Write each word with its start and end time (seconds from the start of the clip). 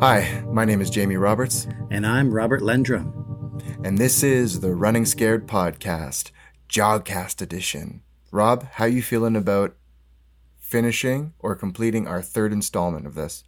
Hi, 0.00 0.44
my 0.46 0.64
name 0.64 0.80
is 0.80 0.90
Jamie 0.90 1.16
Roberts, 1.16 1.66
And 1.90 2.06
I'm 2.06 2.32
Robert 2.32 2.60
Lendrum. 2.62 3.12
and 3.84 3.98
this 3.98 4.22
is 4.22 4.60
the 4.60 4.74
Running 4.74 5.04
Scared 5.04 5.48
podcast, 5.48 6.30
Jogcast 6.68 7.40
edition. 7.42 8.02
Rob, 8.30 8.64
how 8.74 8.84
you 8.84 9.02
feeling 9.02 9.34
about 9.34 9.74
finishing 10.60 11.32
or 11.40 11.56
completing 11.56 12.06
our 12.06 12.22
third 12.22 12.52
installment 12.52 13.06
of 13.06 13.14
this? 13.14 13.44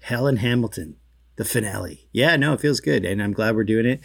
Hell 0.00 0.26
in 0.26 0.38
Hamilton, 0.38 0.96
the 1.36 1.44
finale. 1.44 2.08
Yeah, 2.12 2.34
no, 2.36 2.54
it 2.54 2.60
feels 2.60 2.80
good. 2.80 3.04
And 3.04 3.22
I'm 3.22 3.32
glad 3.32 3.54
we're 3.54 3.62
doing 3.64 3.86
it. 3.86 4.00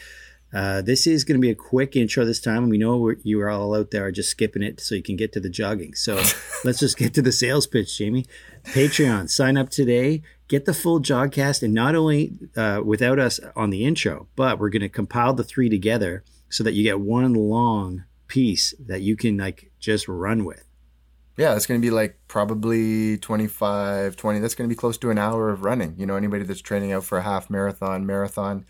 Uh, 0.53 0.81
this 0.81 1.07
is 1.07 1.23
going 1.23 1.37
to 1.39 1.41
be 1.45 1.49
a 1.49 1.55
quick 1.55 1.95
intro 1.95 2.23
this 2.25 2.39
time. 2.39 2.69
We 2.69 2.77
know 2.77 2.97
we're, 2.97 3.17
you 3.23 3.41
are 3.41 3.49
all 3.49 3.75
out 3.75 3.91
there 3.91 4.05
are 4.05 4.11
just 4.11 4.29
skipping 4.29 4.63
it 4.63 4.79
so 4.79 4.95
you 4.95 5.03
can 5.03 5.15
get 5.17 5.33
to 5.33 5.39
the 5.39 5.49
jogging. 5.49 5.93
So 5.95 6.15
let's 6.63 6.79
just 6.79 6.97
get 6.97 7.13
to 7.15 7.21
the 7.21 7.31
sales 7.31 7.67
pitch, 7.67 7.97
Jamie. 7.97 8.25
Patreon, 8.65 9.29
sign 9.29 9.57
up 9.57 9.69
today. 9.69 10.21
Get 10.47 10.65
the 10.65 10.73
full 10.73 11.01
Jogcast. 11.01 11.63
And 11.63 11.73
not 11.73 11.95
only 11.95 12.37
uh, 12.55 12.81
without 12.83 13.19
us 13.19 13.39
on 13.55 13.69
the 13.69 13.85
intro, 13.85 14.27
but 14.35 14.59
we're 14.59 14.69
going 14.69 14.81
to 14.81 14.89
compile 14.89 15.33
the 15.33 15.43
three 15.43 15.69
together 15.69 16.23
so 16.49 16.63
that 16.63 16.73
you 16.73 16.83
get 16.83 16.99
one 16.99 17.33
long 17.33 18.05
piece 18.27 18.73
that 18.79 19.01
you 19.01 19.15
can 19.15 19.37
like 19.37 19.71
just 19.79 20.07
run 20.07 20.45
with. 20.45 20.63
Yeah, 21.37 21.55
it's 21.55 21.67
going 21.67 21.79
to 21.79 21.85
be 21.85 21.91
like 21.91 22.17
probably 22.27 23.17
25, 23.17 24.15
20. 24.15 24.39
That's 24.39 24.55
going 24.55 24.67
to 24.67 24.73
be 24.73 24.77
close 24.77 24.97
to 24.99 25.11
an 25.11 25.19
hour 25.19 25.49
of 25.49 25.63
running. 25.63 25.93
You 25.97 26.07
know, 26.07 26.15
anybody 26.15 26.43
that's 26.43 26.61
training 26.61 26.91
out 26.91 27.03
for 27.03 27.19
a 27.19 27.23
half 27.23 27.49
marathon, 27.49 28.07
marathon, 28.07 28.65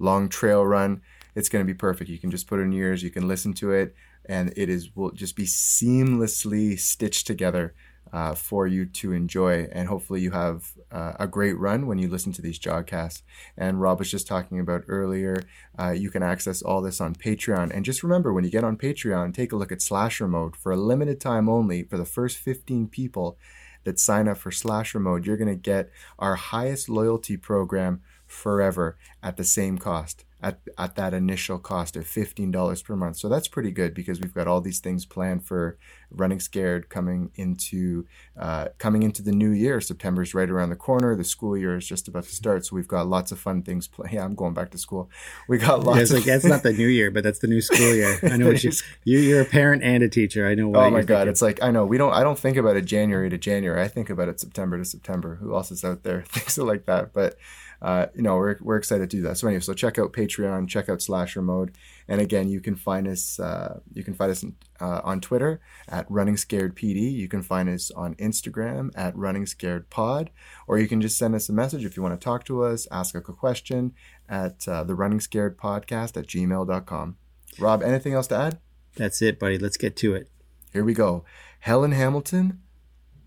long 0.00 0.28
trail 0.28 0.66
run, 0.66 1.02
it's 1.36 1.48
going 1.48 1.64
to 1.64 1.72
be 1.72 1.76
perfect. 1.76 2.10
You 2.10 2.18
can 2.18 2.32
just 2.32 2.48
put 2.48 2.58
it 2.58 2.64
in 2.64 2.72
your 2.72 2.88
ears, 2.88 3.02
you 3.04 3.10
can 3.10 3.28
listen 3.28 3.52
to 3.54 3.70
it, 3.70 3.94
and 4.24 4.52
it 4.56 4.68
is 4.68 4.94
will 4.96 5.12
just 5.12 5.36
be 5.36 5.44
seamlessly 5.44 6.78
stitched 6.78 7.28
together 7.28 7.74
uh, 8.12 8.34
for 8.34 8.66
you 8.66 8.86
to 8.86 9.12
enjoy. 9.12 9.68
And 9.72 9.88
hopefully, 9.88 10.20
you 10.20 10.30
have 10.32 10.72
uh, 10.90 11.12
a 11.18 11.26
great 11.26 11.58
run 11.58 11.86
when 11.86 11.98
you 11.98 12.08
listen 12.08 12.32
to 12.32 12.42
these 12.42 12.58
jogcasts. 12.58 13.22
And 13.56 13.80
Rob 13.80 13.98
was 13.98 14.10
just 14.10 14.26
talking 14.26 14.60
about 14.60 14.84
earlier, 14.88 15.42
uh, 15.78 15.90
you 15.90 16.10
can 16.10 16.22
access 16.22 16.62
all 16.62 16.80
this 16.80 17.00
on 17.00 17.14
Patreon. 17.14 17.70
And 17.74 17.84
just 17.84 18.02
remember, 18.02 18.32
when 18.32 18.44
you 18.44 18.50
get 18.50 18.64
on 18.64 18.76
Patreon, 18.76 19.34
take 19.34 19.52
a 19.52 19.56
look 19.56 19.72
at 19.72 19.82
Slasher 19.82 20.28
Mode 20.28 20.56
for 20.56 20.72
a 20.72 20.76
limited 20.76 21.20
time 21.20 21.48
only 21.48 21.82
for 21.82 21.96
the 21.96 22.04
first 22.04 22.38
15 22.38 22.88
people 22.88 23.38
that 23.84 23.98
sign 23.98 24.28
up 24.28 24.36
for 24.36 24.50
Slasher 24.50 25.00
Mode. 25.00 25.26
You're 25.26 25.36
going 25.36 25.48
to 25.48 25.54
get 25.54 25.90
our 26.18 26.36
highest 26.36 26.88
loyalty 26.88 27.36
program 27.36 28.02
forever 28.26 28.96
at 29.22 29.36
the 29.36 29.44
same 29.44 29.78
cost. 29.78 30.24
At, 30.42 30.60
at 30.78 30.96
that 30.96 31.12
initial 31.12 31.58
cost 31.58 31.96
of 31.96 32.04
$15 32.04 32.84
per 32.84 32.96
month. 32.96 33.16
So 33.18 33.28
that's 33.28 33.48
pretty 33.48 33.70
good 33.70 33.92
because 33.92 34.20
we've 34.20 34.32
got 34.32 34.46
all 34.46 34.60
these 34.60 34.78
things 34.78 35.04
planned 35.04 35.46
for 35.46 35.76
running 36.10 36.40
scared 36.40 36.88
coming 36.88 37.30
into 37.34 38.06
uh, 38.38 38.68
coming 38.78 39.02
into 39.02 39.22
the 39.22 39.32
new 39.32 39.50
year. 39.50 39.80
September's 39.80 40.34
right 40.34 40.50
around 40.50 40.70
the 40.70 40.76
corner. 40.76 41.14
The 41.14 41.24
school 41.24 41.56
year 41.56 41.76
is 41.76 41.86
just 41.86 42.08
about 42.08 42.24
to 42.24 42.34
start. 42.34 42.66
So 42.66 42.76
we've 42.76 42.88
got 42.88 43.06
lots 43.06 43.32
of 43.32 43.38
fun 43.38 43.62
things 43.62 43.86
planned. 43.86 44.10
Yeah, 44.10 44.24
I'm 44.24 44.34
going 44.34 44.54
back 44.54 44.70
to 44.70 44.78
school. 44.78 45.08
We 45.46 45.58
got 45.58 45.84
lots 45.84 45.96
Yeah, 45.96 46.02
it's 46.02 46.10
of 46.10 46.16
like 46.16 46.26
that's 46.26 46.44
not 46.44 46.62
the 46.62 46.72
new 46.72 46.88
year, 46.88 47.12
but 47.12 47.22
that's 47.22 47.38
the 47.38 47.46
new 47.46 47.60
school 47.60 47.94
year. 47.94 48.18
I 48.24 48.36
know 48.36 48.48
what 48.48 48.64
you, 48.64 48.72
you 49.04 49.18
you're 49.18 49.42
a 49.42 49.44
parent 49.44 49.84
and 49.84 50.02
a 50.02 50.08
teacher. 50.08 50.48
I 50.48 50.54
know 50.54 50.68
what. 50.68 50.80
Oh 50.80 50.90
my 50.90 51.02
god, 51.02 51.18
thinking. 51.18 51.28
it's 51.28 51.42
like 51.42 51.62
I 51.62 51.70
know 51.70 51.84
we 51.84 51.96
don't 51.96 52.12
I 52.12 52.24
don't 52.24 52.38
think 52.38 52.56
about 52.56 52.76
it 52.76 52.86
January 52.86 53.30
to 53.30 53.38
January. 53.38 53.80
I 53.80 53.88
think 53.88 54.10
about 54.10 54.28
it 54.28 54.40
September 54.40 54.78
to 54.78 54.84
September. 54.84 55.36
Who 55.36 55.54
else 55.54 55.70
is 55.70 55.84
out 55.84 56.02
there 56.02 56.22
Things 56.28 56.58
it 56.58 56.64
like 56.64 56.86
that? 56.86 57.12
But 57.12 57.36
uh, 57.82 58.06
you 58.14 58.22
know, 58.22 58.36
we're, 58.36 58.58
we're 58.60 58.76
excited 58.76 59.10
to 59.10 59.16
do 59.16 59.22
that. 59.22 59.38
So 59.38 59.48
anyway, 59.48 59.60
so 59.60 59.72
check 59.72 59.98
out 59.98 60.12
Patreon, 60.12 60.68
check 60.68 60.88
out 60.88 61.00
Slasher 61.00 61.40
Mode, 61.40 61.74
and 62.08 62.20
again, 62.20 62.48
you 62.48 62.60
can 62.60 62.76
find 62.76 63.08
us 63.08 63.40
uh, 63.40 63.80
you 63.92 64.04
can 64.04 64.14
find 64.14 64.30
us 64.30 64.44
uh, 64.80 65.00
on 65.02 65.20
Twitter 65.20 65.60
at 65.88 66.10
Running 66.10 66.36
Scared 66.36 66.76
PD. 66.76 67.12
You 67.12 67.28
can 67.28 67.42
find 67.42 67.68
us 67.68 67.90
on 67.90 68.14
Instagram 68.16 68.90
at 68.94 69.16
Running 69.16 69.46
Scared 69.46 69.88
Pod, 69.90 70.30
or 70.66 70.78
you 70.78 70.88
can 70.88 71.00
just 71.00 71.16
send 71.16 71.34
us 71.34 71.48
a 71.48 71.52
message 71.52 71.84
if 71.84 71.96
you 71.96 72.02
want 72.02 72.18
to 72.20 72.24
talk 72.24 72.44
to 72.44 72.62
us, 72.64 72.86
ask 72.90 73.14
a 73.14 73.20
question 73.20 73.92
at 74.28 74.66
uh, 74.68 74.84
the 74.84 74.94
Running 74.94 75.20
Scared 75.20 75.56
Podcast 75.56 76.16
at 76.16 76.26
gmail.com. 76.26 77.16
Rob, 77.58 77.82
anything 77.82 78.12
else 78.12 78.26
to 78.28 78.36
add? 78.36 78.58
That's 78.96 79.22
it, 79.22 79.38
buddy. 79.38 79.58
Let's 79.58 79.76
get 79.76 79.96
to 79.96 80.14
it. 80.14 80.28
Here 80.72 80.84
we 80.84 80.94
go. 80.94 81.24
Hell 81.60 81.84
in 81.84 81.92
Hamilton, 81.92 82.60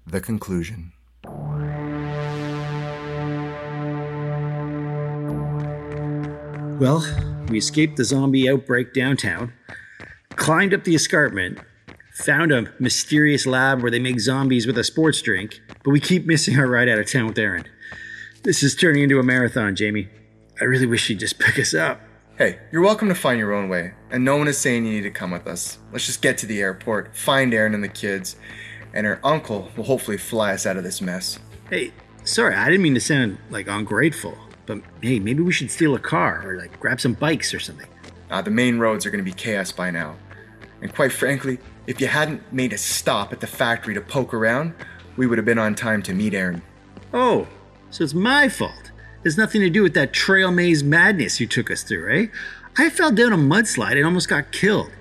the 0.05 0.21
conclusion. 0.21 0.93
Well, 6.79 7.05
we 7.49 7.59
escaped 7.59 7.97
the 7.97 8.03
zombie 8.03 8.49
outbreak 8.49 8.93
downtown, 8.93 9.53
climbed 10.35 10.73
up 10.73 10.83
the 10.83 10.95
escarpment, 10.95 11.59
found 12.13 12.51
a 12.51 12.73
mysterious 12.79 13.45
lab 13.45 13.81
where 13.81 13.91
they 13.91 13.99
make 13.99 14.19
zombies 14.19 14.65
with 14.65 14.77
a 14.77 14.83
sports 14.83 15.21
drink, 15.21 15.61
but 15.83 15.91
we 15.91 15.99
keep 15.99 16.25
missing 16.25 16.57
our 16.57 16.67
ride 16.67 16.89
out 16.89 16.99
of 16.99 17.09
town 17.09 17.27
with 17.27 17.37
Aaron. 17.37 17.65
This 18.43 18.63
is 18.63 18.75
turning 18.75 19.03
into 19.03 19.19
a 19.19 19.23
marathon, 19.23 19.75
Jamie. 19.75 20.09
I 20.59 20.65
really 20.65 20.87
wish 20.87 21.09
you'd 21.09 21.19
just 21.19 21.39
pick 21.39 21.59
us 21.59 21.73
up. 21.73 22.01
Hey, 22.37 22.59
you're 22.71 22.81
welcome 22.81 23.07
to 23.07 23.15
find 23.15 23.37
your 23.37 23.53
own 23.53 23.69
way, 23.69 23.93
and 24.09 24.25
no 24.25 24.37
one 24.37 24.47
is 24.47 24.57
saying 24.57 24.85
you 24.85 24.93
need 24.93 25.01
to 25.03 25.11
come 25.11 25.31
with 25.31 25.45
us. 25.45 25.77
Let's 25.91 26.07
just 26.07 26.23
get 26.23 26.39
to 26.39 26.47
the 26.47 26.61
airport, 26.61 27.15
find 27.15 27.53
Aaron 27.53 27.75
and 27.75 27.83
the 27.83 27.87
kids, 27.87 28.35
and 28.93 29.05
her 29.05 29.19
uncle 29.23 29.69
will 29.77 29.83
hopefully 29.83 30.17
fly 30.17 30.53
us 30.53 30.65
out 30.65 30.77
of 30.77 30.83
this 30.83 31.01
mess. 31.01 31.37
Hey, 31.69 31.93
sorry, 32.23 32.55
I 32.55 32.65
didn't 32.65 32.81
mean 32.81 32.95
to 32.95 32.99
sound 32.99 33.37
like 33.51 33.67
ungrateful, 33.67 34.35
but 34.65 34.79
hey, 35.01 35.19
maybe 35.19 35.41
we 35.41 35.51
should 35.51 35.71
steal 35.71 35.95
a 35.95 35.99
car 35.99 36.41
or 36.45 36.57
like 36.57 36.79
grab 36.79 36.99
some 36.99 37.13
bikes 37.13 37.53
or 37.53 37.59
something. 37.59 37.87
Uh, 38.29 38.41
the 38.41 38.51
main 38.51 38.79
roads 38.79 39.05
are 39.05 39.11
going 39.11 39.23
to 39.23 39.29
be 39.29 39.35
chaos 39.35 39.71
by 39.71 39.91
now. 39.91 40.15
And 40.81 40.93
quite 40.93 41.11
frankly, 41.11 41.59
if 41.87 42.01
you 42.01 42.07
hadn't 42.07 42.51
made 42.51 42.73
a 42.73 42.77
stop 42.77 43.31
at 43.31 43.39
the 43.39 43.47
factory 43.47 43.93
to 43.93 44.01
poke 44.01 44.33
around, 44.33 44.73
we 45.15 45.27
would 45.27 45.37
have 45.37 45.45
been 45.45 45.59
on 45.59 45.75
time 45.75 46.01
to 46.03 46.13
meet 46.13 46.33
Aaron. 46.33 46.61
Oh, 47.13 47.47
so 47.89 48.03
it's 48.03 48.13
my 48.13 48.49
fault. 48.49 48.91
There's 49.21 49.37
nothing 49.37 49.61
to 49.61 49.69
do 49.69 49.83
with 49.83 49.93
that 49.93 50.13
trail 50.13 50.51
maze 50.51 50.83
madness 50.83 51.39
you 51.39 51.47
took 51.47 51.71
us 51.71 51.83
through, 51.83 52.13
eh? 52.13 52.27
I 52.77 52.89
fell 52.89 53.11
down 53.11 53.31
a 53.31 53.37
mudslide 53.37 53.95
and 53.95 54.05
almost 54.05 54.27
got 54.27 54.51
killed. 54.51 54.91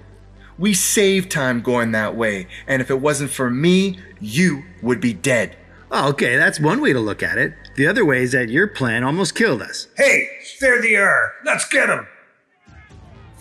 We 0.58 0.74
saved 0.74 1.30
time 1.30 1.62
going 1.62 1.92
that 1.92 2.14
way, 2.14 2.46
and 2.66 2.82
if 2.82 2.90
it 2.90 3.00
wasn't 3.00 3.30
for 3.30 3.50
me, 3.50 3.98
you 4.20 4.64
would 4.82 5.00
be 5.00 5.14
dead. 5.14 5.56
Oh, 5.90 6.10
okay, 6.10 6.36
that's 6.36 6.60
one 6.60 6.80
way 6.80 6.92
to 6.92 7.00
look 7.00 7.22
at 7.22 7.38
it. 7.38 7.54
The 7.74 7.86
other 7.86 8.04
way 8.04 8.22
is 8.22 8.32
that 8.32 8.50
your 8.50 8.66
plan 8.66 9.02
almost 9.02 9.34
killed 9.34 9.62
us. 9.62 9.88
Hey, 9.96 10.28
there 10.60 10.80
they 10.82 10.94
are. 10.94 11.32
Let's 11.44 11.66
get 11.68 11.86
them. 11.86 12.06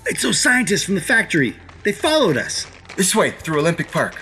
It's 0.05 0.23
those 0.23 0.39
scientists 0.39 0.83
from 0.83 0.95
the 0.95 1.01
factory. 1.01 1.55
They 1.83 1.91
followed 1.91 2.37
us. 2.37 2.65
This 2.95 3.15
way, 3.15 3.31
through 3.31 3.59
Olympic 3.59 3.91
Park. 3.91 4.21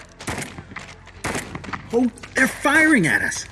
Oh, 1.93 2.09
they're 2.35 2.47
firing 2.47 3.07
at 3.07 3.21
us. 3.21 3.45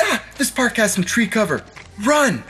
Ah, 0.00 0.24
this 0.36 0.50
park 0.50 0.76
has 0.76 0.94
some 0.94 1.04
tree 1.04 1.26
cover. 1.26 1.64
Run! 2.04 2.42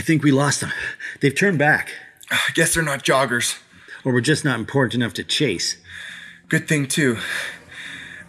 I 0.00 0.02
think 0.02 0.22
we 0.22 0.32
lost 0.32 0.62
them. 0.62 0.72
They've 1.20 1.34
turned 1.34 1.58
back. 1.58 1.90
I 2.30 2.52
guess 2.54 2.72
they're 2.72 2.82
not 2.82 3.04
joggers. 3.04 3.58
Or 4.02 4.14
we're 4.14 4.22
just 4.22 4.46
not 4.46 4.58
important 4.58 4.94
enough 4.94 5.12
to 5.12 5.22
chase. 5.22 5.76
Good 6.48 6.66
thing, 6.66 6.88
too, 6.88 7.18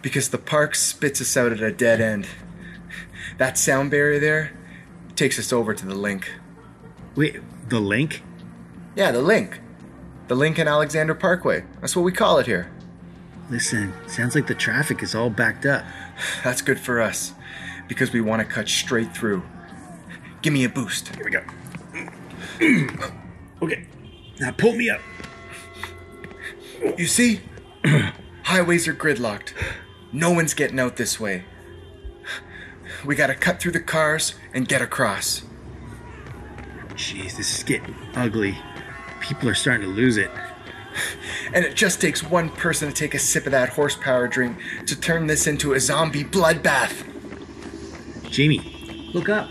because 0.02 0.28
the 0.28 0.36
park 0.36 0.74
spits 0.74 1.22
us 1.22 1.34
out 1.34 1.50
at 1.50 1.62
a 1.62 1.72
dead 1.72 1.98
end. 1.98 2.26
That 3.38 3.56
sound 3.56 3.90
barrier 3.90 4.20
there 4.20 4.52
takes 5.16 5.38
us 5.38 5.50
over 5.50 5.72
to 5.72 5.86
the 5.86 5.94
link. 5.94 6.30
Wait, 7.16 7.40
the 7.70 7.80
link? 7.80 8.22
Yeah, 8.94 9.10
the 9.10 9.22
link. 9.22 9.58
The 10.28 10.34
Lincoln 10.34 10.68
Alexander 10.68 11.14
Parkway. 11.14 11.64
That's 11.80 11.96
what 11.96 12.02
we 12.02 12.12
call 12.12 12.38
it 12.38 12.44
here. 12.44 12.70
Listen, 13.48 13.94
sounds 14.08 14.34
like 14.34 14.46
the 14.46 14.54
traffic 14.54 15.02
is 15.02 15.14
all 15.14 15.30
backed 15.30 15.64
up. 15.64 15.86
That's 16.44 16.60
good 16.60 16.78
for 16.78 17.00
us 17.00 17.32
because 17.88 18.12
we 18.12 18.20
want 18.20 18.40
to 18.40 18.46
cut 18.46 18.68
straight 18.68 19.16
through. 19.16 19.42
Give 20.42 20.52
me 20.52 20.64
a 20.64 20.68
boost. 20.68 21.16
Here 21.16 21.24
we 21.24 21.30
go. 21.30 21.42
okay, 23.62 23.86
now 24.40 24.50
pull 24.52 24.74
me 24.74 24.90
up. 24.90 25.00
You 26.98 27.06
see? 27.06 27.40
Highways 28.44 28.88
are 28.88 28.94
gridlocked. 28.94 29.52
No 30.12 30.30
one's 30.30 30.54
getting 30.54 30.78
out 30.78 30.96
this 30.96 31.18
way. 31.18 31.44
We 33.04 33.16
gotta 33.16 33.34
cut 33.34 33.60
through 33.60 33.72
the 33.72 33.80
cars 33.80 34.34
and 34.52 34.68
get 34.68 34.82
across. 34.82 35.42
Jeez, 36.90 37.36
this 37.36 37.58
is 37.58 37.62
getting 37.64 37.94
ugly. 38.14 38.56
People 39.20 39.48
are 39.48 39.54
starting 39.54 39.86
to 39.86 39.92
lose 39.92 40.16
it. 40.16 40.30
And 41.54 41.64
it 41.64 41.74
just 41.74 42.00
takes 42.00 42.22
one 42.22 42.50
person 42.50 42.88
to 42.88 42.94
take 42.94 43.14
a 43.14 43.18
sip 43.18 43.46
of 43.46 43.52
that 43.52 43.70
horsepower 43.70 44.28
drink 44.28 44.58
to 44.86 44.98
turn 44.98 45.26
this 45.26 45.46
into 45.46 45.72
a 45.72 45.80
zombie 45.80 46.24
bloodbath. 46.24 47.08
Jamie, 48.30 49.10
look 49.14 49.28
up. 49.28 49.50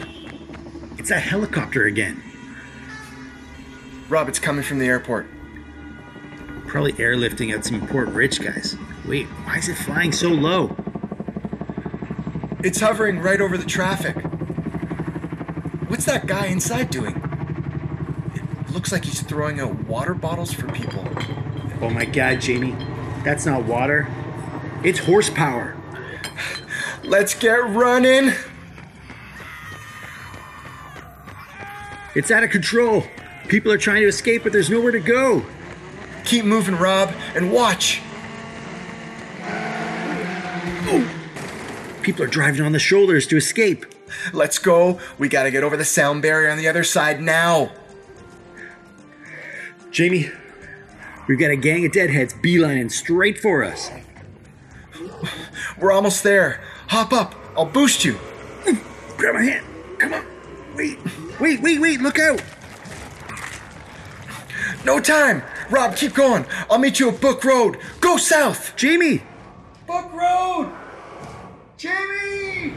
It's 0.97 1.09
that 1.09 1.21
helicopter 1.21 1.85
again. 1.85 2.21
Rob, 4.11 4.27
it's 4.27 4.39
coming 4.39 4.61
from 4.61 4.77
the 4.79 4.87
airport. 4.87 5.25
Probably 6.67 6.91
airlifting 6.93 7.55
out 7.55 7.63
some 7.63 7.75
important 7.75 8.13
rich 8.13 8.41
guys. 8.41 8.75
Wait, 9.07 9.25
why 9.45 9.55
is 9.55 9.69
it 9.69 9.75
flying 9.75 10.11
so 10.11 10.27
low? 10.27 10.75
It's 12.61 12.81
hovering 12.81 13.19
right 13.19 13.39
over 13.39 13.57
the 13.57 13.65
traffic. 13.65 14.17
What's 15.87 16.03
that 16.07 16.27
guy 16.27 16.47
inside 16.47 16.89
doing? 16.89 17.15
It 18.35 18.71
looks 18.73 18.91
like 18.91 19.05
he's 19.05 19.21
throwing 19.21 19.61
out 19.61 19.85
water 19.85 20.13
bottles 20.13 20.51
for 20.51 20.67
people. 20.73 21.07
Oh 21.79 21.89
my 21.89 22.03
god, 22.03 22.41
Jamie. 22.41 22.75
That's 23.23 23.45
not 23.45 23.63
water. 23.63 24.09
It's 24.83 24.99
horsepower. 24.99 25.77
Let's 27.05 27.33
get 27.33 27.65
running. 27.69 28.33
It's 32.13 32.29
out 32.29 32.43
of 32.43 32.49
control. 32.49 33.05
People 33.51 33.73
are 33.73 33.77
trying 33.77 34.01
to 34.01 34.07
escape, 34.07 34.43
but 34.43 34.53
there's 34.53 34.69
nowhere 34.69 34.93
to 34.93 34.99
go. 35.01 35.43
Keep 36.23 36.45
moving, 36.45 36.77
Rob, 36.77 37.13
and 37.35 37.51
watch. 37.51 38.01
Oh. 40.87 41.05
People 42.01 42.23
are 42.23 42.27
driving 42.27 42.61
on 42.61 42.71
the 42.71 42.79
shoulders 42.79 43.27
to 43.27 43.35
escape. 43.35 43.85
Let's 44.31 44.57
go. 44.57 45.01
We 45.17 45.27
gotta 45.27 45.51
get 45.51 45.65
over 45.65 45.75
the 45.75 45.83
sound 45.83 46.21
barrier 46.21 46.49
on 46.49 46.57
the 46.57 46.69
other 46.69 46.85
side 46.85 47.21
now. 47.21 47.73
Jamie, 49.91 50.31
we've 51.27 51.37
got 51.37 51.51
a 51.51 51.57
gang 51.57 51.85
of 51.85 51.91
deadheads 51.91 52.33
beelining 52.33 52.89
straight 52.89 53.37
for 53.37 53.65
us. 53.65 53.91
We're 55.77 55.91
almost 55.91 56.23
there. 56.23 56.61
Hop 56.87 57.11
up. 57.11 57.35
I'll 57.57 57.65
boost 57.65 58.05
you. 58.05 58.17
Grab 59.17 59.35
my 59.35 59.43
hand. 59.43 59.65
Come 59.97 60.13
on. 60.13 60.25
Wait, 60.77 60.97
wait, 61.41 61.61
wait, 61.61 61.81
wait. 61.81 61.99
Look 61.99 62.17
out. 62.17 62.41
No 64.83 64.99
time. 64.99 65.43
Rob, 65.69 65.95
keep 65.95 66.15
going. 66.15 66.43
I'll 66.69 66.79
meet 66.79 66.99
you 66.99 67.09
at 67.09 67.21
Book 67.21 67.43
Road. 67.43 67.77
Go 67.99 68.17
south. 68.17 68.75
Jamie! 68.75 69.21
Book 69.85 70.11
Road. 70.11 70.71
Jamie! 71.77 72.73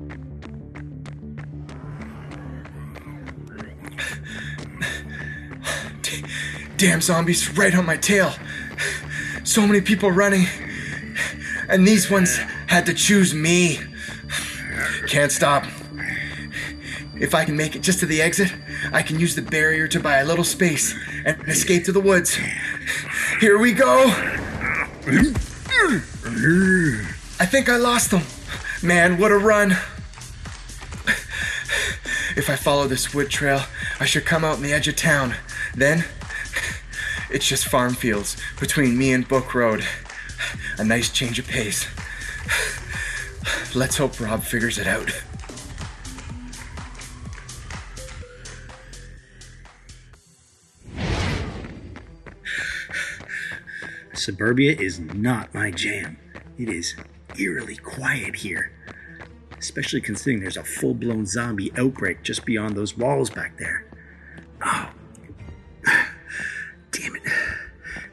Damn 6.76 7.00
zombies 7.00 7.56
right 7.56 7.74
on 7.74 7.86
my 7.86 7.96
tail. 7.96 8.34
So 9.44 9.66
many 9.66 9.80
people 9.80 10.10
running. 10.10 10.46
And 11.70 11.86
these 11.86 12.10
ones 12.10 12.36
had 12.66 12.84
to 12.86 12.94
choose 12.94 13.32
me. 13.32 13.78
Can't 15.06 15.30
stop. 15.30 15.64
If 17.14 17.34
I 17.34 17.44
can 17.44 17.56
make 17.56 17.76
it 17.76 17.82
just 17.82 18.00
to 18.00 18.06
the 18.06 18.20
exit, 18.20 18.52
I 18.92 19.02
can 19.02 19.20
use 19.20 19.36
the 19.36 19.42
barrier 19.42 19.86
to 19.88 20.00
buy 20.00 20.18
a 20.18 20.24
little 20.24 20.42
space 20.44 20.94
and 21.24 21.40
escape 21.48 21.84
to 21.84 21.92
the 21.92 22.00
woods. 22.00 22.36
Here 23.40 23.58
we 23.58 23.72
go. 23.72 24.06
I 27.38 27.46
think 27.46 27.68
I 27.68 27.76
lost 27.76 28.10
them. 28.10 28.22
Man, 28.82 29.18
what 29.18 29.30
a 29.30 29.38
run. 29.38 29.76
If 32.36 32.48
I 32.48 32.56
follow 32.56 32.86
this 32.86 33.14
wood 33.14 33.28
trail, 33.28 33.62
I 34.00 34.06
should 34.06 34.24
come 34.24 34.44
out 34.44 34.56
in 34.56 34.62
the 34.62 34.72
edge 34.72 34.88
of 34.88 34.96
town. 34.96 35.34
Then, 35.74 36.04
it's 37.28 37.46
just 37.46 37.66
farm 37.66 37.94
fields 37.94 38.36
between 38.58 38.96
me 38.96 39.12
and 39.12 39.28
Book 39.28 39.54
Road. 39.54 39.84
A 40.80 40.84
nice 40.84 41.10
change 41.10 41.38
of 41.38 41.46
pace. 41.46 41.86
Let's 43.74 43.98
hope 43.98 44.18
Rob 44.18 44.42
figures 44.42 44.78
it 44.78 44.86
out. 44.86 45.10
Suburbia 54.14 54.74
is 54.74 54.98
not 54.98 55.52
my 55.52 55.70
jam. 55.70 56.16
It 56.56 56.70
is 56.70 56.94
eerily 57.38 57.76
quiet 57.76 58.36
here. 58.36 58.72
Especially 59.58 60.00
considering 60.00 60.40
there's 60.40 60.56
a 60.56 60.64
full 60.64 60.94
blown 60.94 61.26
zombie 61.26 61.70
outbreak 61.76 62.22
just 62.22 62.46
beyond 62.46 62.74
those 62.74 62.96
walls 62.96 63.28
back 63.28 63.58
there. 63.58 63.84
Oh. 64.64 64.90
Damn 66.90 67.16
it. 67.16 67.22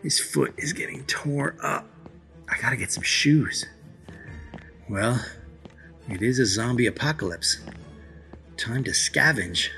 This 0.03 0.19
foot 0.19 0.53
is 0.57 0.73
getting 0.73 1.05
tore 1.05 1.55
up. 1.63 1.87
I 2.57 2.62
gotta 2.62 2.75
get 2.75 2.92
some 2.92 3.04
shoes. 3.04 3.65
Well, 4.89 5.24
it 6.09 6.24
is 6.24 6.39
a 6.39 6.45
zombie 6.45 6.88
apocalypse. 6.88 7.59
Time 8.57 8.83
to 8.86 8.92
scavenge. 8.92 9.69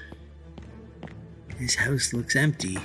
This 1.60 1.76
house 1.76 2.14
looks 2.14 2.38
empty. 2.38 2.78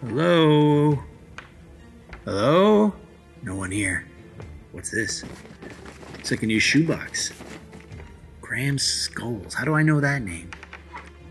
Hello? 0.00 1.02
Hello? 2.24 2.92
No 3.42 3.56
one 3.56 3.72
here. 3.72 4.06
What's 4.70 4.92
this? 4.92 5.24
It's 6.18 6.30
like 6.30 6.44
a 6.44 6.46
new 6.46 6.60
shoebox. 6.60 7.32
Graham 8.40 8.78
Skulls. 8.78 9.54
How 9.54 9.64
do 9.64 9.74
I 9.74 9.82
know 9.82 10.00
that 10.00 10.22
name? 10.22 10.50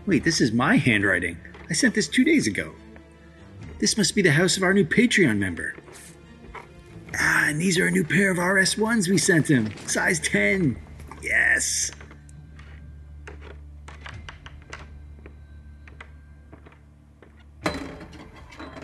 Wait, 0.04 0.24
this 0.24 0.42
is 0.42 0.52
my 0.52 0.76
handwriting. 0.76 1.38
I 1.70 1.72
sent 1.72 1.94
this 1.94 2.08
two 2.08 2.24
days 2.24 2.46
ago. 2.46 2.74
This 3.78 3.96
must 3.96 4.14
be 4.14 4.22
the 4.22 4.32
house 4.32 4.56
of 4.56 4.62
our 4.64 4.74
new 4.74 4.84
Patreon 4.84 5.38
member. 5.38 5.74
Ah, 7.14 7.48
and 7.48 7.60
these 7.60 7.78
are 7.78 7.86
a 7.86 7.90
new 7.90 8.04
pair 8.04 8.30
of 8.30 8.38
RS1s 8.38 9.08
we 9.08 9.18
sent 9.18 9.48
him. 9.48 9.72
Size 9.86 10.18
10. 10.20 10.76
Yes. 11.22 11.92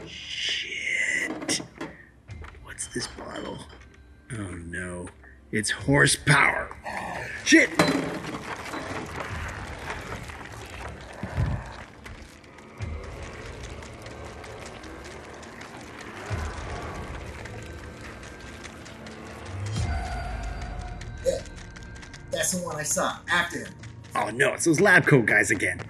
Shit. 0.06 1.60
What's 2.62 2.86
this 2.88 3.08
bottle? 3.08 3.58
Oh 4.32 4.54
no. 4.66 5.08
It's 5.50 5.70
horsepower. 5.70 6.76
Shit! 7.44 7.70
Saw. 22.94 23.18
After 23.28 23.58
him. 23.58 23.74
Oh 24.14 24.30
no, 24.30 24.54
it's 24.54 24.66
those 24.66 24.80
lab 24.80 25.04
coat 25.04 25.26
guys 25.26 25.50
again. 25.50 25.80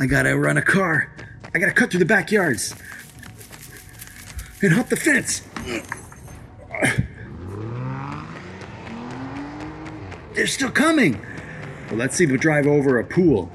I 0.00 0.06
gotta 0.06 0.34
run 0.38 0.56
a 0.56 0.62
car. 0.62 1.14
I 1.54 1.58
gotta 1.58 1.74
cut 1.74 1.90
through 1.90 1.98
the 1.98 2.06
backyards. 2.06 2.74
And 4.62 4.72
hop 4.72 4.88
the 4.88 4.96
fence. 4.96 5.42
They're 10.32 10.46
still 10.46 10.70
coming. 10.70 11.20
Well, 11.90 11.98
let's 11.98 12.16
see 12.16 12.24
if 12.24 12.30
we 12.30 12.38
drive 12.38 12.66
over 12.66 12.98
a 12.98 13.04
pool. 13.04 13.52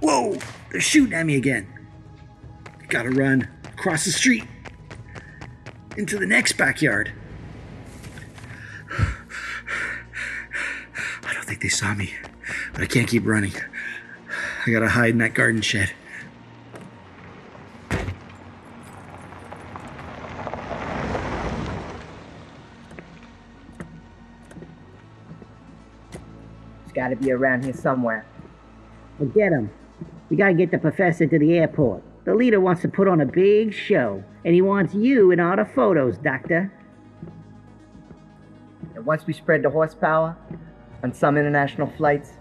Whoa! 0.00 0.38
They're 0.70 0.80
shooting 0.80 1.12
at 1.12 1.26
me 1.26 1.36
again. 1.36 1.66
Gotta 2.88 3.10
run 3.10 3.46
across 3.74 4.06
the 4.06 4.12
street 4.12 4.44
into 5.98 6.16
the 6.16 6.26
next 6.26 6.52
backyard. 6.52 7.12
I 11.58 11.62
they 11.62 11.68
saw 11.68 11.92
me, 11.92 12.14
but 12.72 12.82
I 12.82 12.86
can't 12.86 13.08
keep 13.08 13.26
running. 13.26 13.52
I 14.64 14.70
gotta 14.70 14.88
hide 14.88 15.10
in 15.10 15.18
that 15.18 15.34
garden 15.34 15.60
shed. 15.60 15.90
It's 26.84 26.92
gotta 26.94 27.16
be 27.16 27.32
around 27.32 27.64
here 27.64 27.72
somewhere. 27.72 28.24
Well, 29.18 29.28
get 29.30 29.50
him. 29.50 29.72
We 30.30 30.36
gotta 30.36 30.54
get 30.54 30.70
the 30.70 30.78
professor 30.78 31.26
to 31.26 31.38
the 31.40 31.54
airport. 31.54 32.04
The 32.24 32.36
leader 32.36 32.60
wants 32.60 32.82
to 32.82 32.88
put 32.88 33.08
on 33.08 33.20
a 33.20 33.26
big 33.26 33.74
show, 33.74 34.22
and 34.44 34.54
he 34.54 34.62
wants 34.62 34.94
you 34.94 35.32
in 35.32 35.40
all 35.40 35.56
the 35.56 35.64
photos, 35.64 36.18
Doctor. 36.18 36.72
And 38.94 39.04
once 39.04 39.26
we 39.26 39.32
spread 39.32 39.64
the 39.64 39.70
horsepower, 39.70 40.36
on 41.02 41.12
some 41.12 41.36
international 41.36 41.88
flights, 41.96 42.32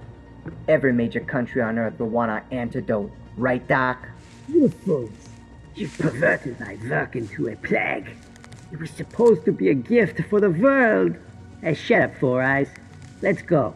every 0.67 0.93
major 0.93 1.19
country 1.19 1.61
on 1.61 1.77
Earth 1.77 1.99
will 1.99 2.09
want 2.09 2.31
our 2.31 2.43
antidote. 2.51 3.11
Right, 3.37 3.65
Doc? 3.67 4.07
You 4.47 4.69
fools. 4.69 5.11
You've 5.75 5.97
perverted 5.97 6.59
my 6.59 6.77
work 6.89 7.15
into 7.15 7.49
a 7.49 7.55
plague. 7.57 8.09
It 8.71 8.79
was 8.79 8.89
supposed 8.89 9.45
to 9.45 9.51
be 9.51 9.69
a 9.69 9.73
gift 9.73 10.21
for 10.29 10.41
the 10.41 10.49
world. 10.49 11.15
Hey, 11.61 11.73
shut 11.73 12.01
up, 12.01 12.15
Four 12.17 12.41
Eyes. 12.41 12.69
Let's 13.21 13.41
go. 13.41 13.75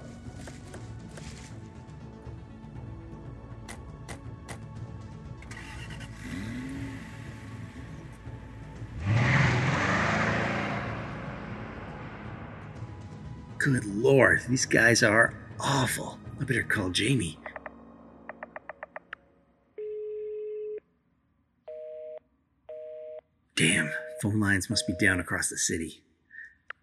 Good 13.64 13.86
lord, 13.86 14.42
these 14.50 14.66
guys 14.66 15.04
are 15.04 15.36
awful. 15.60 16.18
I 16.40 16.46
better 16.46 16.64
call 16.64 16.90
Jamie. 16.90 17.38
Damn, 23.56 23.92
phone 24.22 24.40
lines 24.40 24.70
must 24.70 24.88
be 24.88 24.94
down 25.00 25.20
across 25.20 25.50
the 25.50 25.58
city. 25.58 26.02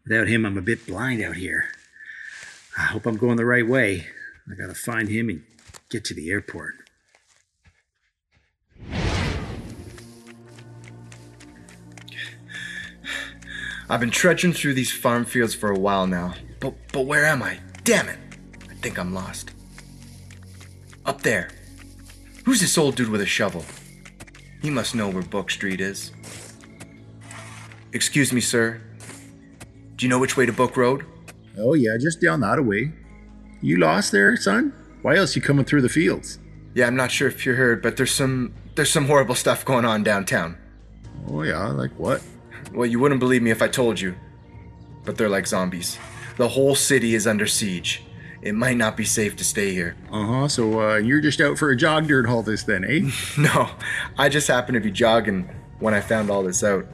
Without 0.04 0.28
him, 0.28 0.46
I'm 0.46 0.56
a 0.56 0.62
bit 0.62 0.86
blind 0.86 1.20
out 1.20 1.34
here. 1.34 1.64
I 2.76 2.82
hope 2.82 3.06
I'm 3.06 3.16
going 3.16 3.36
the 3.36 3.44
right 3.44 3.66
way. 3.66 4.06
I 4.48 4.54
gotta 4.54 4.74
find 4.74 5.08
him 5.08 5.28
and 5.28 5.42
get 5.90 6.04
to 6.06 6.14
the 6.14 6.30
airport. 6.30 6.74
I've 13.90 14.00
been 14.00 14.10
trudging 14.10 14.52
through 14.52 14.74
these 14.74 14.92
farm 14.92 15.24
fields 15.24 15.54
for 15.54 15.70
a 15.70 15.78
while 15.78 16.06
now. 16.06 16.34
But 16.60 16.74
but 16.92 17.02
where 17.06 17.24
am 17.24 17.42
I? 17.42 17.58
Damn 17.84 18.08
it. 18.08 18.18
I 18.70 18.74
think 18.74 18.98
I'm 18.98 19.14
lost. 19.14 19.52
Up 21.04 21.22
there. 21.22 21.50
Who's 22.44 22.60
this 22.60 22.78
old 22.78 22.96
dude 22.96 23.08
with 23.08 23.20
a 23.20 23.26
shovel? 23.26 23.64
He 24.62 24.70
must 24.70 24.94
know 24.94 25.08
where 25.08 25.22
Book 25.22 25.50
Street 25.50 25.80
is. 25.80 26.12
Excuse 27.92 28.32
me, 28.32 28.40
sir. 28.40 28.80
Do 29.96 30.04
you 30.04 30.10
know 30.10 30.18
which 30.18 30.36
way 30.36 30.46
to 30.46 30.52
Book 30.52 30.76
Road? 30.76 31.04
Oh 31.58 31.74
yeah, 31.74 31.96
just 31.98 32.20
down 32.20 32.40
that 32.40 32.64
way. 32.64 32.92
You 33.60 33.78
lost 33.78 34.12
there, 34.12 34.36
son? 34.36 34.72
Why 35.02 35.16
else 35.16 35.34
you 35.34 35.42
coming 35.42 35.64
through 35.64 35.82
the 35.82 35.88
fields? 35.88 36.38
Yeah, 36.74 36.86
I'm 36.86 36.96
not 36.96 37.10
sure 37.10 37.28
if 37.28 37.44
you 37.46 37.54
heard, 37.54 37.82
but 37.82 37.96
there's 37.96 38.12
some 38.12 38.54
there's 38.74 38.90
some 38.90 39.06
horrible 39.06 39.34
stuff 39.34 39.64
going 39.64 39.84
on 39.84 40.02
downtown. 40.02 40.56
Oh 41.28 41.42
yeah, 41.42 41.66
like 41.68 41.92
what? 41.98 42.22
Well, 42.72 42.86
you 42.86 43.00
wouldn't 43.00 43.20
believe 43.20 43.42
me 43.42 43.50
if 43.50 43.62
I 43.62 43.68
told 43.68 43.98
you. 44.00 44.14
But 45.04 45.16
they're 45.16 45.28
like 45.28 45.46
zombies. 45.46 45.98
The 46.38 46.48
whole 46.48 46.74
city 46.74 47.14
is 47.14 47.26
under 47.26 47.46
siege. 47.46 48.02
It 48.40 48.54
might 48.54 48.76
not 48.76 48.96
be 48.96 49.04
safe 49.04 49.34
to 49.36 49.44
stay 49.44 49.72
here. 49.74 49.96
Uh 50.10 50.24
huh. 50.24 50.48
So 50.48 50.80
uh, 50.80 50.96
you're 50.96 51.20
just 51.20 51.40
out 51.40 51.58
for 51.58 51.70
a 51.70 51.76
jog 51.76 52.06
during 52.06 52.26
all 52.30 52.42
this, 52.42 52.62
then, 52.62 52.84
eh? 52.84 53.10
No, 53.36 53.70
I 54.16 54.28
just 54.28 54.46
happened 54.46 54.74
to 54.74 54.80
be 54.80 54.92
jogging 54.92 55.48
when 55.80 55.94
I 55.94 56.00
found 56.00 56.30
all 56.30 56.44
this 56.44 56.62
out. 56.62 56.86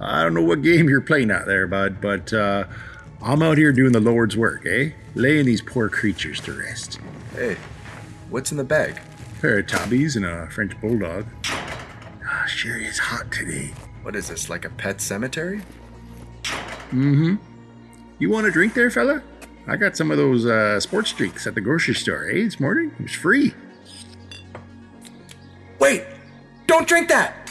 I 0.00 0.22
don't 0.22 0.34
know 0.34 0.42
what 0.42 0.62
game 0.62 0.88
you're 0.88 1.00
playing 1.00 1.30
out 1.30 1.46
there, 1.46 1.66
bud, 1.66 2.00
but 2.00 2.32
uh, 2.32 2.66
I'm 3.20 3.42
out 3.42 3.58
here 3.58 3.72
doing 3.72 3.92
the 3.92 4.00
Lord's 4.00 4.36
work, 4.36 4.64
eh? 4.66 4.90
Laying 5.14 5.46
these 5.46 5.62
poor 5.62 5.88
creatures 5.88 6.40
to 6.42 6.52
rest. 6.52 7.00
Hey, 7.34 7.56
what's 8.30 8.52
in 8.52 8.56
the 8.56 8.64
bag? 8.64 9.00
A 9.36 9.40
pair 9.40 9.58
of 9.58 9.66
tabbies 9.66 10.14
and 10.14 10.24
a 10.24 10.48
French 10.50 10.80
bulldog. 10.80 11.26
Ah, 11.46 12.44
sure 12.46 12.76
is 12.76 12.98
hot 12.98 13.32
today. 13.32 13.72
What 14.02 14.14
is 14.14 14.28
this, 14.28 14.48
like 14.48 14.64
a 14.64 14.70
pet 14.70 15.00
cemetery? 15.00 15.62
Mm-hmm. 16.90 17.36
You 18.24 18.30
want 18.30 18.46
a 18.46 18.50
drink 18.50 18.72
there, 18.72 18.90
fella? 18.90 19.22
I 19.66 19.76
got 19.76 19.98
some 19.98 20.10
of 20.10 20.16
those 20.16 20.46
uh, 20.46 20.80
sports 20.80 21.12
drinks 21.12 21.46
at 21.46 21.54
the 21.54 21.60
grocery 21.60 21.94
store, 21.94 22.26
eh, 22.30 22.44
this 22.44 22.58
morning? 22.58 22.90
It 22.98 23.02
was 23.02 23.12
free. 23.12 23.52
Wait! 25.78 26.06
Don't 26.66 26.88
drink 26.88 27.08
that! 27.08 27.50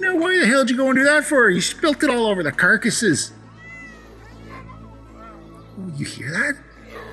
Now, 0.00 0.16
why 0.16 0.36
the 0.40 0.46
hell 0.46 0.64
did 0.64 0.70
you 0.70 0.76
go 0.76 0.88
and 0.88 0.98
do 0.98 1.04
that 1.04 1.26
for? 1.26 1.48
You 1.48 1.60
spilt 1.60 2.02
it 2.02 2.10
all 2.10 2.26
over 2.26 2.42
the 2.42 2.50
carcasses. 2.50 3.30
Oh, 5.78 5.92
you 5.94 6.04
hear 6.06 6.32
that? 6.32 6.56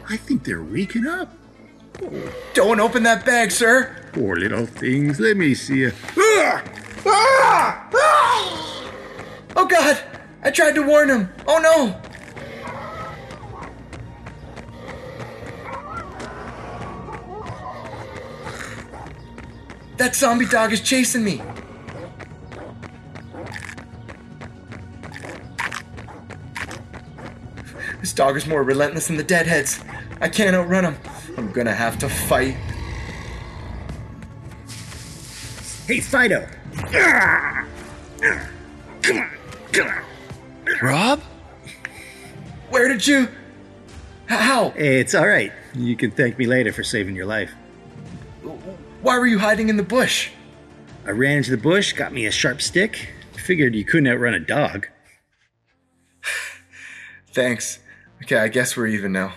I 0.10 0.18
think 0.18 0.44
they're 0.44 0.64
waking 0.64 1.06
up. 1.06 1.32
Don't 2.56 2.80
open 2.80 3.04
that 3.04 3.28
bag, 3.28 3.52
sir! 3.52 3.96
Poor 4.12 4.38
little 4.38 4.66
things. 4.66 5.20
Let 5.20 5.38
me 5.38 5.54
see 5.54 5.82
you. 5.82 5.92
Oh 9.56 9.68
god! 9.70 10.00
I 10.42 10.50
tried 10.50 10.74
to 10.74 10.82
warn 10.82 11.10
him! 11.10 11.30
Oh 11.46 11.60
no! 11.60 12.02
That 20.08 20.16
zombie 20.16 20.46
dog 20.46 20.72
is 20.72 20.80
chasing 20.80 21.22
me! 21.22 21.42
This 28.00 28.14
dog 28.14 28.38
is 28.38 28.48
more 28.48 28.64
relentless 28.64 29.08
than 29.08 29.18
the 29.18 29.24
deadheads. 29.24 29.82
I 30.22 30.30
can't 30.30 30.56
outrun 30.56 30.86
him. 30.86 30.96
I'm 31.36 31.52
gonna 31.52 31.74
have 31.74 32.00
to 32.00 32.08
fight. 32.08 32.54
Hey, 35.88 36.00
Fido! 36.00 36.48
Come 39.02 39.18
on, 39.20 39.30
come 39.74 39.88
on. 39.90 40.04
Rob? 40.82 41.22
Where 42.70 42.88
did 42.88 43.06
you. 43.06 43.28
How? 44.28 44.70
Hey, 44.70 45.02
it's 45.02 45.14
all 45.14 45.28
right. 45.28 45.52
You 45.74 45.98
can 45.98 46.12
thank 46.12 46.40
me 46.40 46.46
later 46.46 46.72
for 46.72 46.86
saving 46.86 47.18
your 47.18 47.26
life. 47.26 47.52
Why 49.02 49.18
were 49.20 49.28
you 49.28 49.40
hiding 49.40 49.70
in 49.70 49.78
the 49.78 49.84
bush? 49.84 50.32
I 51.06 51.12
ran 51.12 51.38
into 51.38 51.52
the 51.52 51.58
bush, 51.58 51.94
got 51.94 52.12
me 52.12 52.26
a 52.26 52.32
sharp 52.32 52.62
stick. 52.62 53.10
Figured 53.34 53.76
you 53.76 53.86
couldn't 53.86 54.08
outrun 54.08 54.34
a 54.34 54.40
dog. 54.40 54.88
Thanks. 57.32 57.80
Okay, 58.24 58.38
I 58.38 58.48
guess 58.48 58.76
we're 58.76 58.88
even 58.88 59.12
now. 59.12 59.36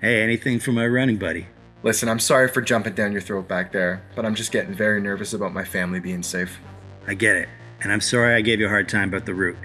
Hey, 0.00 0.22
anything 0.22 0.58
for 0.58 0.72
my 0.72 0.86
running 0.86 1.16
buddy. 1.16 1.46
Listen, 1.82 2.08
I'm 2.08 2.18
sorry 2.18 2.48
for 2.48 2.60
jumping 2.60 2.94
down 2.94 3.12
your 3.12 3.20
throat 3.20 3.46
back 3.46 3.72
there, 3.72 4.02
but 4.16 4.26
I'm 4.26 4.34
just 4.34 4.50
getting 4.52 4.74
very 4.74 5.00
nervous 5.00 5.32
about 5.32 5.54
my 5.54 5.64
family 5.64 6.00
being 6.00 6.22
safe. 6.22 6.58
I 7.06 7.14
get 7.14 7.36
it. 7.36 7.48
And 7.80 7.92
I'm 7.92 8.00
sorry 8.00 8.34
I 8.34 8.40
gave 8.40 8.58
you 8.58 8.66
a 8.66 8.70
hard 8.70 8.88
time 8.88 9.08
about 9.08 9.24
the 9.24 9.34
route. 9.34 9.56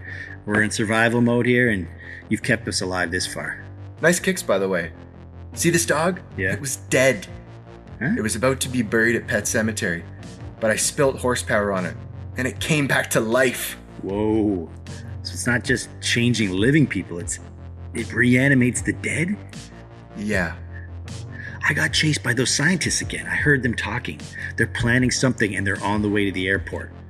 We're 0.46 0.62
in 0.62 0.70
survival 0.70 1.22
mode 1.22 1.48
here, 1.48 1.70
and 1.70 1.88
you've 2.30 2.44
kept 2.44 2.68
us 2.68 2.82
alive 2.82 3.10
this 3.10 3.25
far. 3.25 3.66
Nice 4.02 4.20
kicks, 4.20 4.44
by 4.44 4.60
the 4.60 4.70
way. 4.70 4.92
See 5.54 5.72
this 5.72 5.86
dog? 5.86 6.20
Yeah. 6.38 6.54
It 6.54 6.62
was 6.62 6.78
dead. 6.90 7.28
Huh? 8.00 8.15
It 8.17 8.21
was 8.21 8.35
about 8.35 8.59
to 8.62 8.69
be 8.69 8.81
buried 8.81 9.15
at 9.15 9.27
Pet 9.27 9.47
Cemetery, 9.47 10.03
but 10.59 10.71
I 10.71 10.75
spilt 10.75 11.17
horsepower 11.17 11.71
on 11.71 11.85
it, 11.85 11.95
and 12.38 12.47
it 12.47 12.59
came 12.59 12.88
back 12.88 13.09
to 13.12 13.19
life. 13.19 13.77
Whoa. 14.01 14.69
So 15.21 15.33
it's 15.33 15.47
not 15.47 15.63
just 15.63 15.89
changing 16.01 16.51
living 16.51 16.85
people, 16.85 17.19
it's 17.19 17.39
it 17.93 18.12
reanimates 18.12 18.81
the 18.81 18.93
dead? 18.93 19.38
Yeah. 20.17 20.55
I 21.65 21.73
got 21.73 21.93
chased 21.93 22.23
by 22.23 22.33
those 22.33 22.53
scientists 22.53 23.01
again. 23.01 23.25
I 23.27 23.35
heard 23.35 23.63
them 23.63 23.75
talking. 23.75 24.19
They're 24.57 24.67
planning 24.67 25.12
something 25.12 25.55
and 25.55 25.65
they're 25.65 25.81
on 25.83 26.01
the 26.01 26.09
way 26.09 26.25
to 26.25 26.31
the 26.31 26.47
airport. 26.47 26.91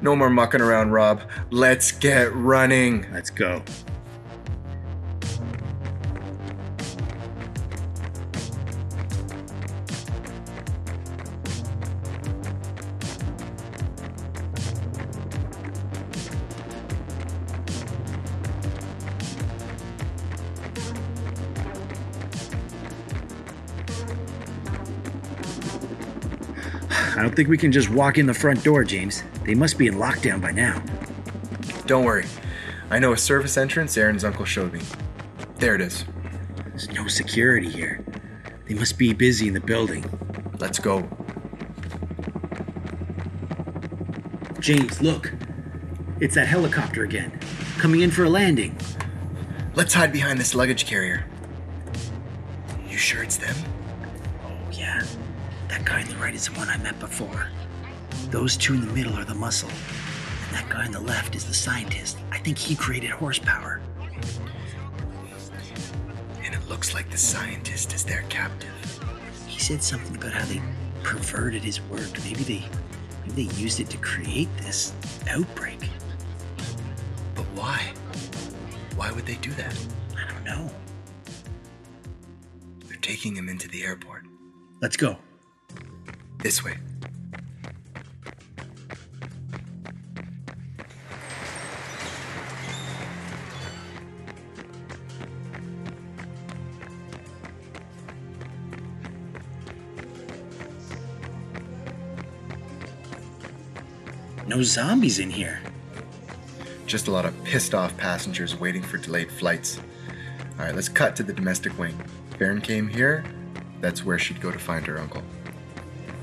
No 0.00 0.16
more 0.16 0.28
mucking 0.28 0.60
around, 0.60 0.90
Rob. 0.90 1.22
Let's 1.50 1.92
get 1.92 2.34
running. 2.34 3.06
Let's 3.12 3.30
go. 3.30 3.62
Don't 27.34 27.38
think 27.38 27.48
we 27.48 27.58
can 27.58 27.72
just 27.72 27.90
walk 27.90 28.16
in 28.16 28.26
the 28.26 28.32
front 28.32 28.62
door, 28.62 28.84
James. 28.84 29.24
They 29.42 29.56
must 29.56 29.76
be 29.76 29.88
in 29.88 29.94
lockdown 29.94 30.40
by 30.40 30.52
now. 30.52 30.80
Don't 31.84 32.04
worry. 32.04 32.26
I 32.90 33.00
know 33.00 33.12
a 33.12 33.16
service 33.16 33.56
entrance 33.56 33.96
Aaron's 33.96 34.22
uncle 34.22 34.44
showed 34.44 34.72
me. 34.72 34.80
There 35.56 35.74
it 35.74 35.80
is. 35.80 36.04
There's 36.68 36.88
no 36.90 37.08
security 37.08 37.68
here. 37.68 38.04
They 38.68 38.74
must 38.74 38.98
be 38.98 39.12
busy 39.12 39.48
in 39.48 39.54
the 39.54 39.60
building. 39.60 40.04
Let's 40.60 40.78
go. 40.78 41.08
James, 44.60 45.02
look. 45.02 45.32
It's 46.20 46.36
that 46.36 46.46
helicopter 46.46 47.02
again. 47.02 47.36
Coming 47.78 48.02
in 48.02 48.12
for 48.12 48.22
a 48.22 48.30
landing. 48.30 48.78
Let's 49.74 49.92
hide 49.92 50.12
behind 50.12 50.38
this 50.38 50.54
luggage 50.54 50.86
carrier. 50.86 51.26
You 52.86 52.96
sure 52.96 53.24
it's 53.24 53.38
them? 53.38 53.56
That 55.84 55.90
guy 55.96 56.00
on 56.00 56.08
the 56.08 56.16
right 56.16 56.34
is 56.34 56.46
the 56.46 56.52
one 56.52 56.70
I 56.70 56.78
met 56.78 56.98
before. 56.98 57.48
Those 58.30 58.56
two 58.56 58.72
in 58.72 58.86
the 58.86 58.92
middle 58.94 59.12
are 59.18 59.24
the 59.26 59.34
muscle. 59.34 59.68
And 59.68 60.56
that 60.56 60.66
guy 60.70 60.86
on 60.86 60.92
the 60.92 61.00
left 61.00 61.34
is 61.34 61.44
the 61.44 61.52
scientist. 61.52 62.16
I 62.32 62.38
think 62.38 62.56
he 62.56 62.74
created 62.74 63.10
horsepower. 63.10 63.82
And 66.42 66.54
it 66.54 66.68
looks 66.70 66.94
like 66.94 67.10
the 67.10 67.18
scientist 67.18 67.92
is 67.92 68.02
their 68.02 68.22
captive. 68.30 68.70
He 69.46 69.60
said 69.60 69.82
something 69.82 70.16
about 70.16 70.32
how 70.32 70.46
they 70.46 70.62
perverted 71.02 71.62
his 71.62 71.82
work. 71.82 72.18
Maybe 72.24 72.44
they 72.44 72.64
maybe 73.26 73.44
they 73.44 73.54
used 73.54 73.78
it 73.78 73.90
to 73.90 73.98
create 73.98 74.48
this 74.62 74.94
outbreak. 75.28 75.90
But 77.34 77.44
why? 77.54 77.92
Why 78.96 79.12
would 79.12 79.26
they 79.26 79.36
do 79.36 79.50
that? 79.50 79.76
I 80.16 80.32
don't 80.32 80.44
know. 80.44 80.70
They're 82.86 82.96
taking 83.02 83.36
him 83.36 83.50
into 83.50 83.68
the 83.68 83.84
airport. 83.84 84.24
Let's 84.80 84.96
go. 84.96 85.18
This 86.44 86.62
way. 86.62 86.74
No 104.46 104.62
zombies 104.62 105.20
in 105.20 105.30
here. 105.30 105.62
Just 106.84 107.08
a 107.08 107.10
lot 107.10 107.24
of 107.24 107.32
pissed 107.44 107.74
off 107.74 107.96
passengers 107.96 108.54
waiting 108.54 108.82
for 108.82 108.98
delayed 108.98 109.32
flights. 109.32 109.80
Alright, 110.58 110.74
let's 110.74 110.90
cut 110.90 111.16
to 111.16 111.22
the 111.22 111.32
domestic 111.32 111.78
wing. 111.78 111.98
Baron 112.38 112.60
came 112.60 112.86
here, 112.86 113.24
that's 113.80 114.04
where 114.04 114.18
she'd 114.18 114.42
go 114.42 114.50
to 114.50 114.58
find 114.58 114.86
her 114.86 114.98
uncle. 114.98 115.22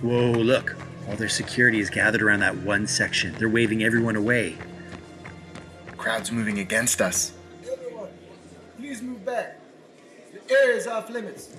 Whoa, 0.01 0.31
look. 0.31 0.75
All 1.08 1.15
their 1.15 1.29
security 1.29 1.79
is 1.79 1.89
gathered 1.89 2.22
around 2.22 2.39
that 2.39 2.55
one 2.58 2.88
section. 2.88 3.34
They're 3.38 3.50
waving 3.50 3.84
everyone 3.84 4.15
away. 4.15 4.58
Crowd's 5.98 6.31
moving 6.31 6.60
against 6.60 7.01
us. 7.01 7.34
Everyone, 7.72 8.10
please 8.77 9.01
move 9.01 9.24
back. 9.25 9.60
The 10.34 10.53
air 10.53 10.72
is 10.72 10.88
off 10.88 11.10
limits. 11.10 11.55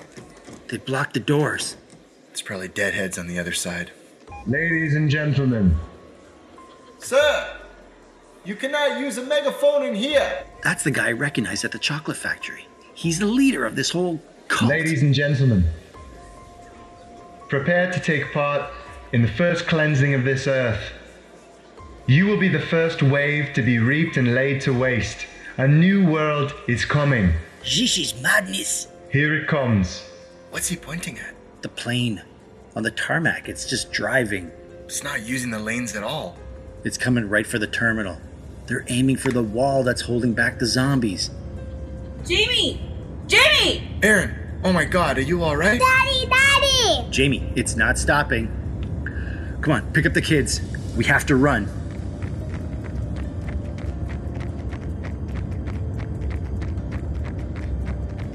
They 0.69 0.79
blocked 0.79 1.15
the 1.15 1.21
doors. 1.21 1.77
There's 2.29 2.43
probably 2.43 2.69
deadheads 2.69 3.19
on 3.19 3.27
the 3.27 3.39
other 3.39 3.53
side. 3.53 3.93
Ladies 4.47 4.97
and 4.97 5.09
gentlemen, 5.09 5.77
Sir, 6.99 7.57
you 8.45 8.57
cannot 8.57 8.99
use 8.99 9.19
a 9.19 9.25
megaphone 9.25 9.85
in 9.85 9.95
here. 9.95 10.45
That's 10.63 10.83
the 10.83 10.91
guy 10.91 11.09
I 11.09 11.13
recognized 11.13 11.65
at 11.65 11.73
the 11.73 11.79
chocolate 11.79 12.17
factory. 12.17 12.67
He's 12.95 13.19
the 13.19 13.27
leader 13.27 13.65
of 13.65 13.77
this 13.77 13.91
whole 13.91 14.21
cult. 14.49 14.71
ladies 14.71 15.03
and 15.03 15.15
gentlemen, 15.15 15.65
prepare 17.53 17.93
to 17.93 18.01
take 18.01 18.33
part 18.33 18.73
in 19.13 19.21
the 19.21 19.29
first 19.29 19.67
cleansing 19.67 20.15
of 20.15 20.25
this 20.25 20.47
earth. 20.47 20.91
You 22.07 22.25
will 22.25 22.41
be 22.41 22.49
the 22.49 22.59
first 22.59 23.03
wave 23.03 23.53
to 23.53 23.61
be 23.61 23.79
reaped 23.79 24.17
and 24.17 24.35
laid 24.35 24.63
to 24.63 24.73
waste. 24.73 25.27
A 25.59 25.69
new 25.69 26.11
world 26.11 26.55
is 26.67 26.87
coming. 26.87 27.35
This 27.61 27.99
is 27.99 28.19
madness. 28.23 28.89
Here 29.11 29.35
it 29.35 29.49
comes. 29.49 30.03
What's 30.51 30.69
he 30.69 30.77
pointing 30.77 31.19
at? 31.19 31.35
the 31.61 31.69
plane 31.69 32.23
on 32.75 32.85
the 32.85 32.91
tarmac. 32.91 33.51
It's 33.51 33.67
just 33.67 33.93
driving. 33.93 34.51
It's 34.87 35.05
not 35.05 35.23
using 35.23 35.51
the 35.51 35.59
lanes 35.59 35.95
at 35.95 36.03
all. 36.03 36.39
It's 36.85 36.97
coming 36.97 37.29
right 37.29 37.47
for 37.47 37.59
the 37.59 37.67
terminal. 37.67 38.17
They're 38.67 38.87
aiming 38.89 39.19
for 39.19 39.31
the 39.31 39.43
wall 39.43 39.83
that's 39.83 40.01
holding 40.01 40.33
back 40.33 40.59
the 40.59 40.67
zombies. 40.67 41.31
Jamie! 42.27 42.81
Jamie! 43.27 43.99
Aaron, 44.03 44.35
oh 44.65 44.73
my 44.73 44.87
god, 44.87 45.19
are 45.19 45.21
you 45.21 45.45
alright? 45.45 45.79
Daddy, 45.79 46.27
Daddy! 46.27 46.52
Jamie, 47.11 47.53
it's 47.55 47.77
not 47.77 47.99
stopping. 47.99 48.49
Come 49.61 49.73
on, 49.75 49.93
pick 49.93 50.07
up 50.07 50.15
the 50.15 50.23
kids. 50.23 50.61
We 50.97 51.05
have 51.05 51.27
to 51.27 51.37
run. 51.37 51.69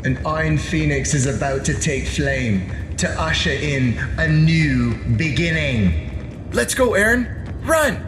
An 0.06 0.18
Iron 0.26 0.58
Phoenix 0.58 1.14
is 1.14 1.26
about 1.26 1.66
to 1.66 1.74
take 1.74 2.08
flame 2.08 2.72
to 2.98 3.10
usher 3.22 3.52
in 3.52 3.98
a 4.18 4.28
new 4.28 4.96
beginning. 5.18 6.50
Let's 6.54 6.74
go, 6.74 6.94
Aaron. 6.94 7.28
Run! 7.64 8.04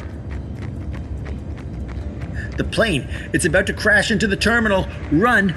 The 2.57 2.63
plane, 2.63 3.07
it's 3.33 3.45
about 3.45 3.67
to 3.67 3.73
crash 3.73 4.11
into 4.11 4.27
the 4.27 4.37
terminal. 4.37 4.87
Run! 5.11 5.53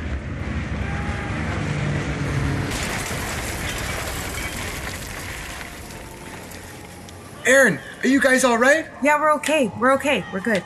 Aaron, 7.44 7.80
are 8.02 8.08
you 8.08 8.20
guys 8.20 8.44
alright? 8.44 8.86
Yeah, 9.02 9.20
we're 9.20 9.32
okay. 9.34 9.72
We're 9.78 9.92
okay. 9.94 10.24
We're 10.32 10.40
good. 10.40 10.62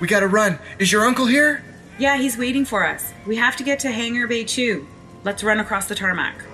We 0.00 0.06
gotta 0.06 0.28
run. 0.28 0.58
Is 0.78 0.92
your 0.92 1.04
uncle 1.04 1.26
here? 1.26 1.64
Yeah, 1.98 2.18
he's 2.18 2.36
waiting 2.36 2.64
for 2.64 2.86
us. 2.86 3.12
We 3.26 3.36
have 3.36 3.56
to 3.56 3.64
get 3.64 3.78
to 3.80 3.90
Hangar 3.90 4.26
Bay 4.26 4.44
2. 4.44 4.86
Let's 5.24 5.42
run 5.42 5.60
across 5.60 5.86
the 5.86 5.94
tarmac. 5.94 6.44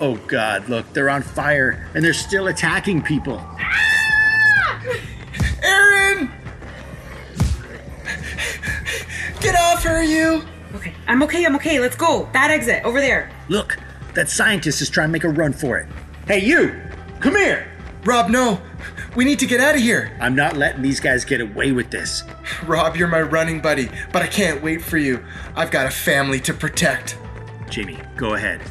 Oh 0.00 0.16
god, 0.26 0.68
look, 0.70 0.90
they're 0.94 1.10
on 1.10 1.22
fire 1.22 1.86
and 1.94 2.02
they're 2.02 2.14
still 2.14 2.46
attacking 2.48 3.02
people. 3.02 3.38
Ah! 3.38 4.82
Aaron! 5.62 6.30
Get 9.40 9.54
off 9.54 9.84
her, 9.84 10.02
you! 10.02 10.42
Okay, 10.74 10.94
I'm 11.06 11.22
okay. 11.24 11.44
I'm 11.44 11.56
okay. 11.56 11.78
Let's 11.78 11.96
go. 11.96 12.28
That 12.32 12.50
exit 12.50 12.84
over 12.84 13.00
there. 13.00 13.30
Look, 13.48 13.76
that 14.14 14.28
scientist 14.28 14.82
is 14.82 14.90
trying 14.90 15.08
to 15.08 15.12
make 15.12 15.24
a 15.24 15.28
run 15.28 15.52
for 15.52 15.78
it. 15.78 15.88
Hey, 16.26 16.40
you! 16.40 16.80
Come 17.20 17.36
here! 17.36 17.70
Rob, 18.04 18.30
no! 18.30 18.60
We 19.14 19.24
need 19.24 19.38
to 19.40 19.46
get 19.46 19.60
out 19.60 19.74
of 19.74 19.80
here! 19.80 20.16
I'm 20.20 20.34
not 20.34 20.56
letting 20.56 20.82
these 20.82 21.00
guys 21.00 21.24
get 21.24 21.40
away 21.40 21.72
with 21.72 21.90
this. 21.90 22.24
Rob, 22.64 22.96
you're 22.96 23.08
my 23.08 23.20
running 23.20 23.60
buddy, 23.60 23.90
but 24.12 24.22
I 24.22 24.26
can't 24.26 24.62
wait 24.62 24.82
for 24.82 24.96
you. 24.96 25.24
I've 25.54 25.70
got 25.70 25.86
a 25.86 25.90
family 25.90 26.40
to 26.40 26.54
protect. 26.54 27.18
Jamie, 27.68 27.98
go 28.16 28.34
ahead. 28.34 28.62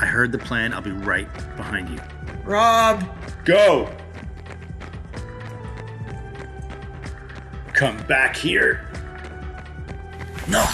I 0.00 0.06
heard 0.06 0.32
the 0.32 0.38
plan. 0.38 0.74
I'll 0.74 0.80
be 0.80 0.90
right 0.90 1.32
behind 1.56 1.88
you. 1.88 1.98
Rob! 2.44 3.04
Go! 3.44 3.90
Come 7.72 7.96
back 8.06 8.36
here. 8.36 8.88
No! 10.48 10.64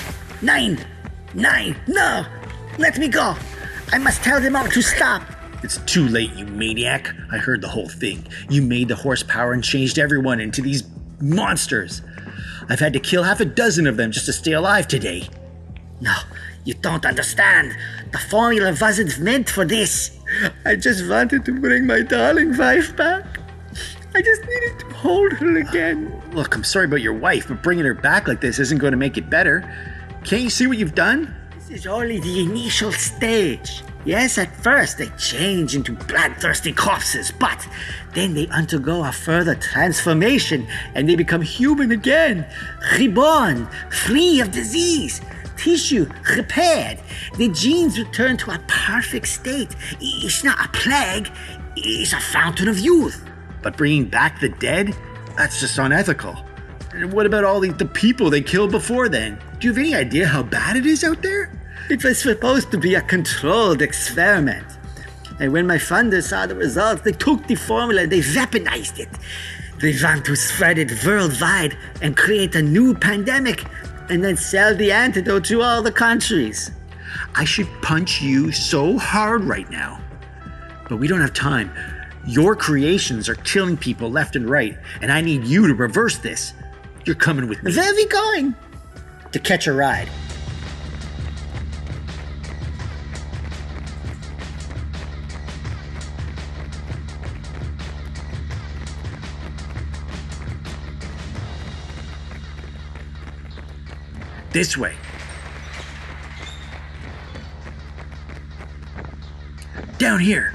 Nine! 0.42 0.84
Nine! 1.32 1.76
No! 1.86 2.26
Let 2.78 2.98
me 2.98 3.08
go! 3.08 3.36
I 3.92 3.98
must 3.98 4.22
tell 4.22 4.40
them 4.40 4.56
all 4.56 4.68
to 4.68 4.82
stop! 4.82 5.22
It's 5.62 5.78
too 5.78 6.06
late, 6.08 6.32
you 6.34 6.46
maniac. 6.46 7.12
I 7.30 7.38
heard 7.38 7.60
the 7.60 7.68
whole 7.68 7.88
thing. 7.88 8.26
You 8.48 8.62
made 8.62 8.88
the 8.88 8.96
horsepower 8.96 9.52
and 9.52 9.62
changed 9.62 9.98
everyone 9.98 10.40
into 10.40 10.62
these 10.62 10.84
monsters. 11.20 12.02
I've 12.68 12.80
had 12.80 12.92
to 12.94 13.00
kill 13.00 13.24
half 13.24 13.40
a 13.40 13.44
dozen 13.44 13.86
of 13.86 13.96
them 13.96 14.12
just 14.12 14.26
to 14.26 14.32
stay 14.32 14.52
alive 14.52 14.88
today. 14.88 15.28
No, 16.00 16.14
you 16.64 16.74
don't 16.74 17.04
understand. 17.04 17.76
The 18.12 18.18
formula 18.18 18.74
wasn't 18.80 19.18
meant 19.18 19.50
for 19.50 19.64
this. 19.64 20.18
I 20.64 20.76
just 20.76 21.06
wanted 21.08 21.44
to 21.44 21.60
bring 21.60 21.86
my 21.86 22.02
darling 22.02 22.56
wife 22.56 22.96
back. 22.96 23.24
I 24.14 24.22
just 24.22 24.42
needed 24.44 24.78
to 24.80 24.86
hold 24.94 25.32
her 25.34 25.56
again. 25.58 26.22
Look, 26.32 26.54
I'm 26.54 26.64
sorry 26.64 26.86
about 26.86 27.02
your 27.02 27.12
wife, 27.12 27.48
but 27.48 27.62
bringing 27.62 27.84
her 27.84 27.94
back 27.94 28.28
like 28.28 28.40
this 28.40 28.58
isn't 28.58 28.78
going 28.78 28.92
to 28.92 28.96
make 28.96 29.18
it 29.18 29.28
better. 29.28 29.60
Can't 30.24 30.42
you 30.42 30.50
see 30.50 30.66
what 30.66 30.78
you've 30.78 30.94
done? 30.94 31.34
Is 31.70 31.86
only 31.86 32.18
the 32.18 32.40
initial 32.40 32.90
stage. 32.90 33.84
Yes, 34.04 34.38
at 34.38 34.52
first 34.56 34.98
they 34.98 35.06
change 35.10 35.76
into 35.76 35.92
bloodthirsty 35.92 36.72
corpses, 36.72 37.30
but 37.30 37.64
then 38.12 38.34
they 38.34 38.48
undergo 38.48 39.04
a 39.04 39.12
further 39.12 39.54
transformation 39.54 40.66
and 40.96 41.08
they 41.08 41.14
become 41.14 41.42
human 41.42 41.92
again, 41.92 42.44
reborn, 42.98 43.68
free 43.88 44.40
of 44.40 44.50
disease, 44.50 45.20
tissue 45.56 46.10
repaired. 46.36 46.98
The 47.36 47.50
genes 47.50 48.00
return 48.00 48.36
to 48.38 48.50
a 48.50 48.58
perfect 48.66 49.28
state. 49.28 49.76
It's 50.00 50.42
not 50.42 50.64
a 50.64 50.68
plague, 50.70 51.30
it's 51.76 52.12
a 52.12 52.20
fountain 52.20 52.66
of 52.66 52.80
youth. 52.80 53.24
But 53.62 53.76
bringing 53.76 54.06
back 54.06 54.40
the 54.40 54.48
dead? 54.48 54.92
That's 55.36 55.60
just 55.60 55.78
unethical. 55.78 56.36
And 56.94 57.12
what 57.12 57.26
about 57.26 57.44
all 57.44 57.60
the, 57.60 57.70
the 57.70 57.86
people 57.86 58.28
they 58.28 58.42
killed 58.42 58.72
before 58.72 59.08
then? 59.08 59.38
Do 59.60 59.68
you 59.68 59.72
have 59.72 59.78
any 59.78 59.94
idea 59.94 60.26
how 60.26 60.42
bad 60.42 60.76
it 60.76 60.84
is 60.84 61.04
out 61.04 61.22
there? 61.22 61.59
It 61.90 62.04
was 62.04 62.22
supposed 62.22 62.70
to 62.70 62.78
be 62.78 62.94
a 62.94 63.02
controlled 63.02 63.82
experiment. 63.82 64.64
And 65.40 65.52
when 65.52 65.66
my 65.66 65.76
funders 65.76 66.28
saw 66.28 66.46
the 66.46 66.54
results, 66.54 67.02
they 67.02 67.10
took 67.10 67.48
the 67.48 67.56
formula 67.56 68.02
and 68.02 68.12
they 68.12 68.20
weaponized 68.20 69.00
it. 69.00 69.08
They 69.80 69.96
want 70.00 70.24
to 70.26 70.36
spread 70.36 70.78
it 70.78 71.04
worldwide 71.04 71.76
and 72.00 72.16
create 72.16 72.54
a 72.54 72.62
new 72.62 72.94
pandemic 72.94 73.64
and 74.08 74.22
then 74.22 74.36
sell 74.36 74.72
the 74.76 74.92
antidote 74.92 75.46
to 75.46 75.62
all 75.62 75.82
the 75.82 75.90
countries. 75.90 76.70
I 77.34 77.44
should 77.44 77.68
punch 77.82 78.22
you 78.22 78.52
so 78.52 78.96
hard 78.96 79.42
right 79.42 79.68
now. 79.68 80.00
But 80.88 80.98
we 80.98 81.08
don't 81.08 81.20
have 81.20 81.34
time. 81.34 81.72
Your 82.24 82.54
creations 82.54 83.28
are 83.28 83.34
killing 83.34 83.76
people 83.76 84.08
left 84.08 84.36
and 84.36 84.48
right, 84.48 84.78
and 85.02 85.10
I 85.10 85.22
need 85.22 85.44
you 85.44 85.66
to 85.66 85.74
reverse 85.74 86.18
this. 86.18 86.52
You're 87.04 87.16
coming 87.16 87.48
with 87.48 87.64
me. 87.64 87.74
Where 87.74 87.90
are 87.90 87.96
we 87.96 88.06
going? 88.06 88.54
To 89.32 89.40
catch 89.40 89.66
a 89.66 89.72
ride. 89.72 90.08
This 104.52 104.76
way. 104.76 104.96
Down 109.98 110.18
here. 110.18 110.52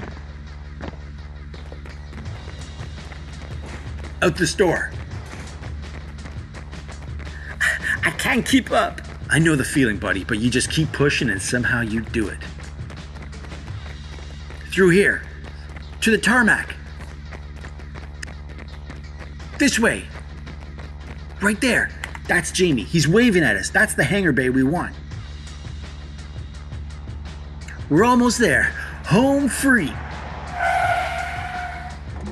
Out 4.20 4.36
this 4.36 4.54
door. 4.54 4.90
I 8.02 8.10
can't 8.10 8.44
keep 8.44 8.70
up. 8.70 9.00
I 9.30 9.38
know 9.38 9.56
the 9.56 9.64
feeling, 9.64 9.98
buddy, 9.98 10.24
but 10.24 10.40
you 10.40 10.50
just 10.50 10.70
keep 10.70 10.92
pushing 10.92 11.30
and 11.30 11.40
somehow 11.40 11.80
you 11.80 12.00
do 12.00 12.28
it. 12.28 12.38
Through 14.72 14.90
here. 14.90 15.22
To 16.02 16.10
the 16.10 16.18
tarmac. 16.18 16.74
This 19.58 19.78
way. 19.78 20.04
Right 21.40 21.60
there. 21.60 21.90
That's 22.28 22.50
Jamie. 22.50 22.82
He's 22.82 23.06
waving 23.06 23.42
at 23.42 23.56
us. 23.56 23.70
That's 23.70 23.94
the 23.94 24.04
hangar 24.04 24.32
bay 24.32 24.50
we 24.50 24.62
want. 24.62 24.94
We're 27.88 28.04
almost 28.04 28.38
there. 28.38 28.64
Home 29.06 29.48
free. 29.48 29.92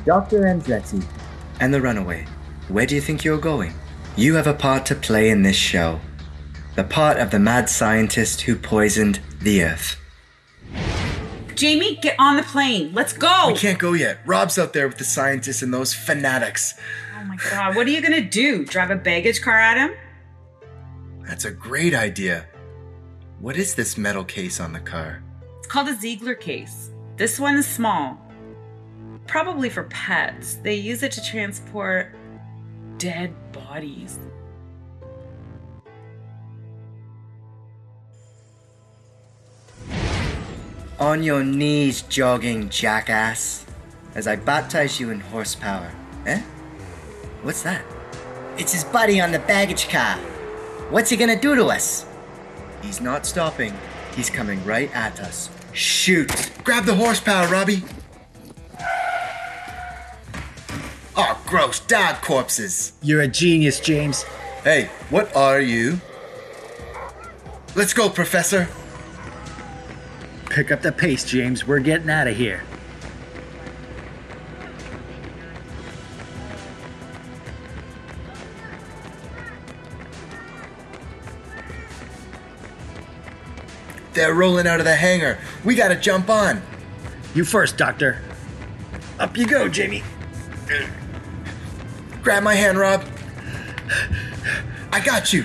Dr. 0.05 0.43
Andretti. 0.43 1.05
And 1.61 1.73
the 1.73 1.81
runaway, 1.81 2.27
where 2.69 2.87
do 2.87 2.95
you 2.95 3.01
think 3.01 3.25
you're 3.25 3.39
going? 3.39 3.73
You 4.17 4.35
have 4.35 4.47
a 4.47 4.55
part 4.55 4.85
to 4.87 4.95
play 4.95 5.31
in 5.31 5.43
this 5.43 5.57
show. 5.57 6.01
The 6.75 6.85
part 6.85 7.19
of 7.19 7.31
the 7.31 7.39
mad 7.39 7.71
scientist 7.71 8.43
who 8.43 8.57
poisoned 8.57 9.21
the 9.41 9.63
Earth. 9.63 9.97
Jamie, 11.55 11.97
get 11.97 12.17
on 12.19 12.37
the 12.37 12.43
plane. 12.43 12.93
Let's 12.93 13.13
go. 13.13 13.49
We 13.49 13.55
can't 13.55 13.79
go 13.79 13.93
yet. 13.93 14.19
Rob's 14.27 14.59
out 14.59 14.73
there 14.73 14.89
with 14.89 14.99
the 14.99 15.05
scientists 15.05 15.63
and 15.63 15.73
those 15.73 15.95
fanatics. 15.95 16.75
My 17.35 17.51
god, 17.51 17.77
what 17.77 17.87
are 17.89 17.91
you 17.91 18.01
gonna 18.01 18.21
do? 18.21 18.65
Drive 18.65 18.91
a 18.91 18.97
baggage 18.97 19.43
car 19.43 19.59
at 19.59 19.77
him? 19.77 19.91
That's 21.27 21.45
a 21.45 21.51
great 21.51 21.93
idea. 21.93 22.47
What 23.41 23.57
is 23.57 23.75
this 23.75 23.99
metal 23.99 24.25
case 24.25 24.61
on 24.61 24.73
the 24.73 24.79
car? 24.79 25.23
It's 25.59 25.67
called 25.67 25.89
a 25.89 25.97
Ziegler 25.97 26.37
case. 26.37 26.91
This 27.17 27.41
one 27.41 27.57
is 27.57 27.67
small. 27.67 28.21
Probably 29.27 29.69
for 29.69 29.85
pets. 29.85 30.55
They 30.63 30.75
use 30.75 31.03
it 31.03 31.11
to 31.13 31.25
transport 31.25 32.15
dead 32.99 33.35
bodies. 33.53 34.21
On 41.01 41.25
your 41.25 41.43
knees, 41.43 42.03
jogging 42.03 42.69
jackass, 42.69 43.67
as 44.15 44.29
I 44.29 44.37
baptize 44.37 45.01
you 45.01 45.11
in 45.11 45.19
horsepower. 45.19 45.91
Eh? 46.27 46.41
What's 47.45 47.63
that? 47.63 47.85
It's 48.57 48.73
his 48.73 48.85
buddy 48.85 49.21
on 49.21 49.31
the 49.31 49.39
baggage 49.39 49.91
car. 49.91 50.17
What's 50.89 51.11
he 51.11 51.17
gonna 51.19 51.39
do 51.39 51.55
to 51.55 51.67
us? 51.67 52.07
He's 52.81 53.03
not 53.03 53.27
stopping. 53.27 53.75
He's 54.17 54.31
coming 54.31 54.65
right 54.65 54.91
at 54.97 55.21
us. 55.21 55.51
Shoot! 55.75 56.51
Grab 56.65 56.87
the 56.87 56.95
horsepower, 56.95 57.47
Robbie. 57.49 57.83
Oh, 61.17 61.39
gross. 61.47 61.81
Dog 61.81 62.23
corpses. 62.23 62.95
You're 63.03 63.21
a 63.21 63.29
genius, 63.29 63.79
James. 63.79 64.23
Hey, 64.63 64.89
what 65.11 65.37
are 65.37 65.61
you? 65.61 66.01
Let's 67.75 67.93
go, 67.93 68.09
Professor. 68.09 68.69
Pick 70.49 70.73
up 70.73 70.81
the 70.81 70.93
pace, 70.93 71.25
James. 71.25 71.67
We're 71.67 71.81
getting 71.81 72.09
out 72.09 72.27
of 72.27 72.37
here. 72.37 72.63
They're 84.15 84.33
rolling 84.33 84.67
out 84.69 84.79
of 84.79 84.87
the 84.87 84.95
hangar. 84.95 85.39
We 85.65 85.75
gotta 85.75 85.97
jump 85.97 86.31
on. 86.31 86.63
You 87.35 87.45
first, 87.45 87.77
Doctor. 87.77 88.23
Up 89.19 89.37
you 89.37 89.47
go, 89.47 89.69
Jamie. 89.69 90.05
Grab 92.23 92.45
my 92.45 92.55
hand, 92.55 92.79
Rob. 92.79 93.05
I 94.93 95.01
got 95.01 95.33
you. 95.33 95.45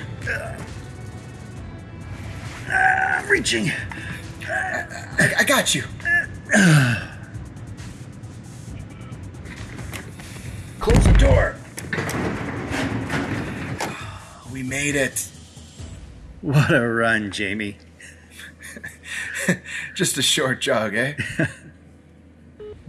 I'm 2.72 3.28
reaching. 3.28 3.72
I, 4.48 5.34
I 5.40 5.44
got 5.44 5.74
you. 5.74 5.84
Close 10.80 11.04
the 11.04 11.14
door. 11.18 11.56
We 14.54 14.62
made 14.62 14.96
it. 14.96 15.28
What 16.42 16.72
a 16.72 16.88
run, 16.88 17.32
Jamie. 17.32 17.78
Just 19.96 20.18
a 20.18 20.22
short 20.22 20.62
jog, 20.62 20.96
eh? 20.96 21.14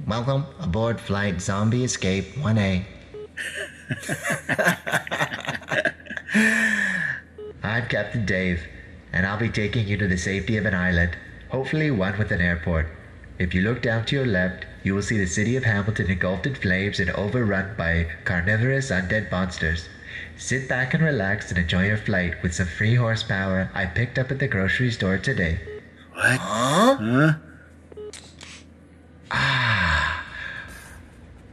Welcome 0.06 0.46
aboard 0.58 1.00
Flight 1.00 1.40
Zombie 1.40 1.84
Escape 1.84 2.34
1A. 2.36 2.84
I'm 7.62 7.86
Captain 7.88 8.24
Dave, 8.24 8.62
and 9.12 9.26
I'll 9.26 9.38
be 9.38 9.48
taking 9.48 9.86
you 9.86 9.96
to 9.98 10.08
the 10.08 10.16
safety 10.16 10.56
of 10.56 10.66
an 10.66 10.74
island, 10.74 11.16
hopefully 11.50 11.90
one 11.90 12.18
with 12.18 12.32
an 12.32 12.40
airport. 12.40 12.88
If 13.38 13.54
you 13.54 13.62
look 13.62 13.82
down 13.82 14.04
to 14.06 14.16
your 14.16 14.26
left, 14.26 14.66
you 14.82 14.94
will 14.94 15.02
see 15.02 15.18
the 15.18 15.26
city 15.26 15.56
of 15.56 15.64
Hamilton 15.64 16.10
engulfed 16.10 16.46
in 16.46 16.54
flames 16.54 17.00
and 17.00 17.10
overrun 17.10 17.74
by 17.76 18.08
carnivorous 18.24 18.90
undead 18.90 19.30
monsters. 19.30 19.88
Sit 20.36 20.68
back 20.68 20.94
and 20.94 21.02
relax 21.02 21.50
and 21.50 21.58
enjoy 21.58 21.86
your 21.86 21.96
flight 21.96 22.42
with 22.42 22.54
some 22.54 22.66
free 22.66 22.94
horsepower 22.94 23.70
I 23.74 23.86
picked 23.86 24.18
up 24.18 24.30
at 24.30 24.38
the 24.38 24.48
grocery 24.48 24.90
store 24.90 25.18
today. 25.18 25.60
What? 26.20 26.38
Huh? 26.38 26.96
Huh? 27.00 27.33
Ah, 29.30 30.24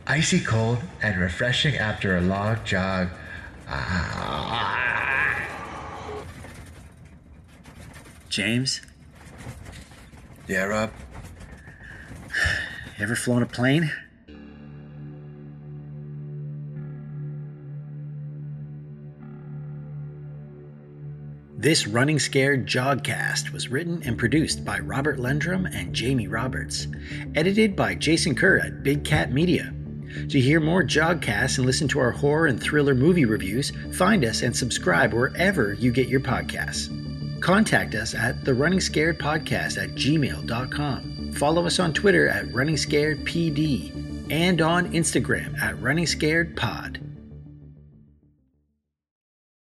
icy 0.06 0.42
cold 0.42 0.80
and 1.02 1.18
refreshing 1.22 1.78
after 1.78 2.18
a 2.18 2.22
long 2.22 2.58
jog. 2.66 3.08
Ah. 3.70 5.40
James, 8.28 8.82
Yeah, 10.50 10.64
Rob. 10.64 10.92
you 12.98 13.04
ever 13.04 13.16
flown 13.16 13.42
a 13.44 13.46
plane? 13.46 13.90
This 21.68 21.86
Running 21.86 22.18
Scared 22.18 22.66
Jogcast 22.66 23.52
was 23.52 23.68
written 23.68 24.02
and 24.06 24.18
produced 24.18 24.64
by 24.64 24.80
Robert 24.80 25.18
Lendrum 25.18 25.70
and 25.76 25.94
Jamie 25.94 26.30
Roberts, 26.30 26.88
edited 27.36 27.76
by 27.76 27.94
Jason 27.94 28.36
Kerr 28.36 28.60
at 28.60 28.84
Big 28.84 29.04
Cat 29.04 29.34
Media. 29.34 29.74
To 30.30 30.40
hear 30.40 30.62
more 30.62 30.82
Jogcasts 30.82 31.58
and 31.58 31.66
listen 31.66 31.90
to 31.90 32.00
our 32.00 32.12
horror 32.12 32.48
and 32.48 32.58
thriller 32.58 32.96
movie 32.96 33.26
reviews, 33.26 33.74
find 33.92 34.24
us 34.24 34.44
and 34.44 34.56
subscribe 34.56 35.14
wherever 35.14 35.74
you 35.74 35.92
get 35.92 36.08
your 36.08 36.22
podcasts. 36.22 36.88
Contact 37.42 37.96
us 37.96 38.16
at 38.16 38.46
the 38.46 38.54
Running 38.54 38.80
Scared 38.80 39.20
Podcast 39.20 39.78
at 39.78 39.90
gmail.com. 39.90 41.34
Follow 41.34 41.66
us 41.66 41.80
on 41.80 41.92
Twitter 41.92 42.30
at 42.30 42.50
Running 42.54 42.78
Scared 42.78 43.26
PD 43.26 44.32
and 44.32 44.62
on 44.62 44.94
Instagram 44.94 45.60
at 45.60 45.82
Running 45.82 46.08
Scared 46.08 46.56
Pod. 46.56 47.07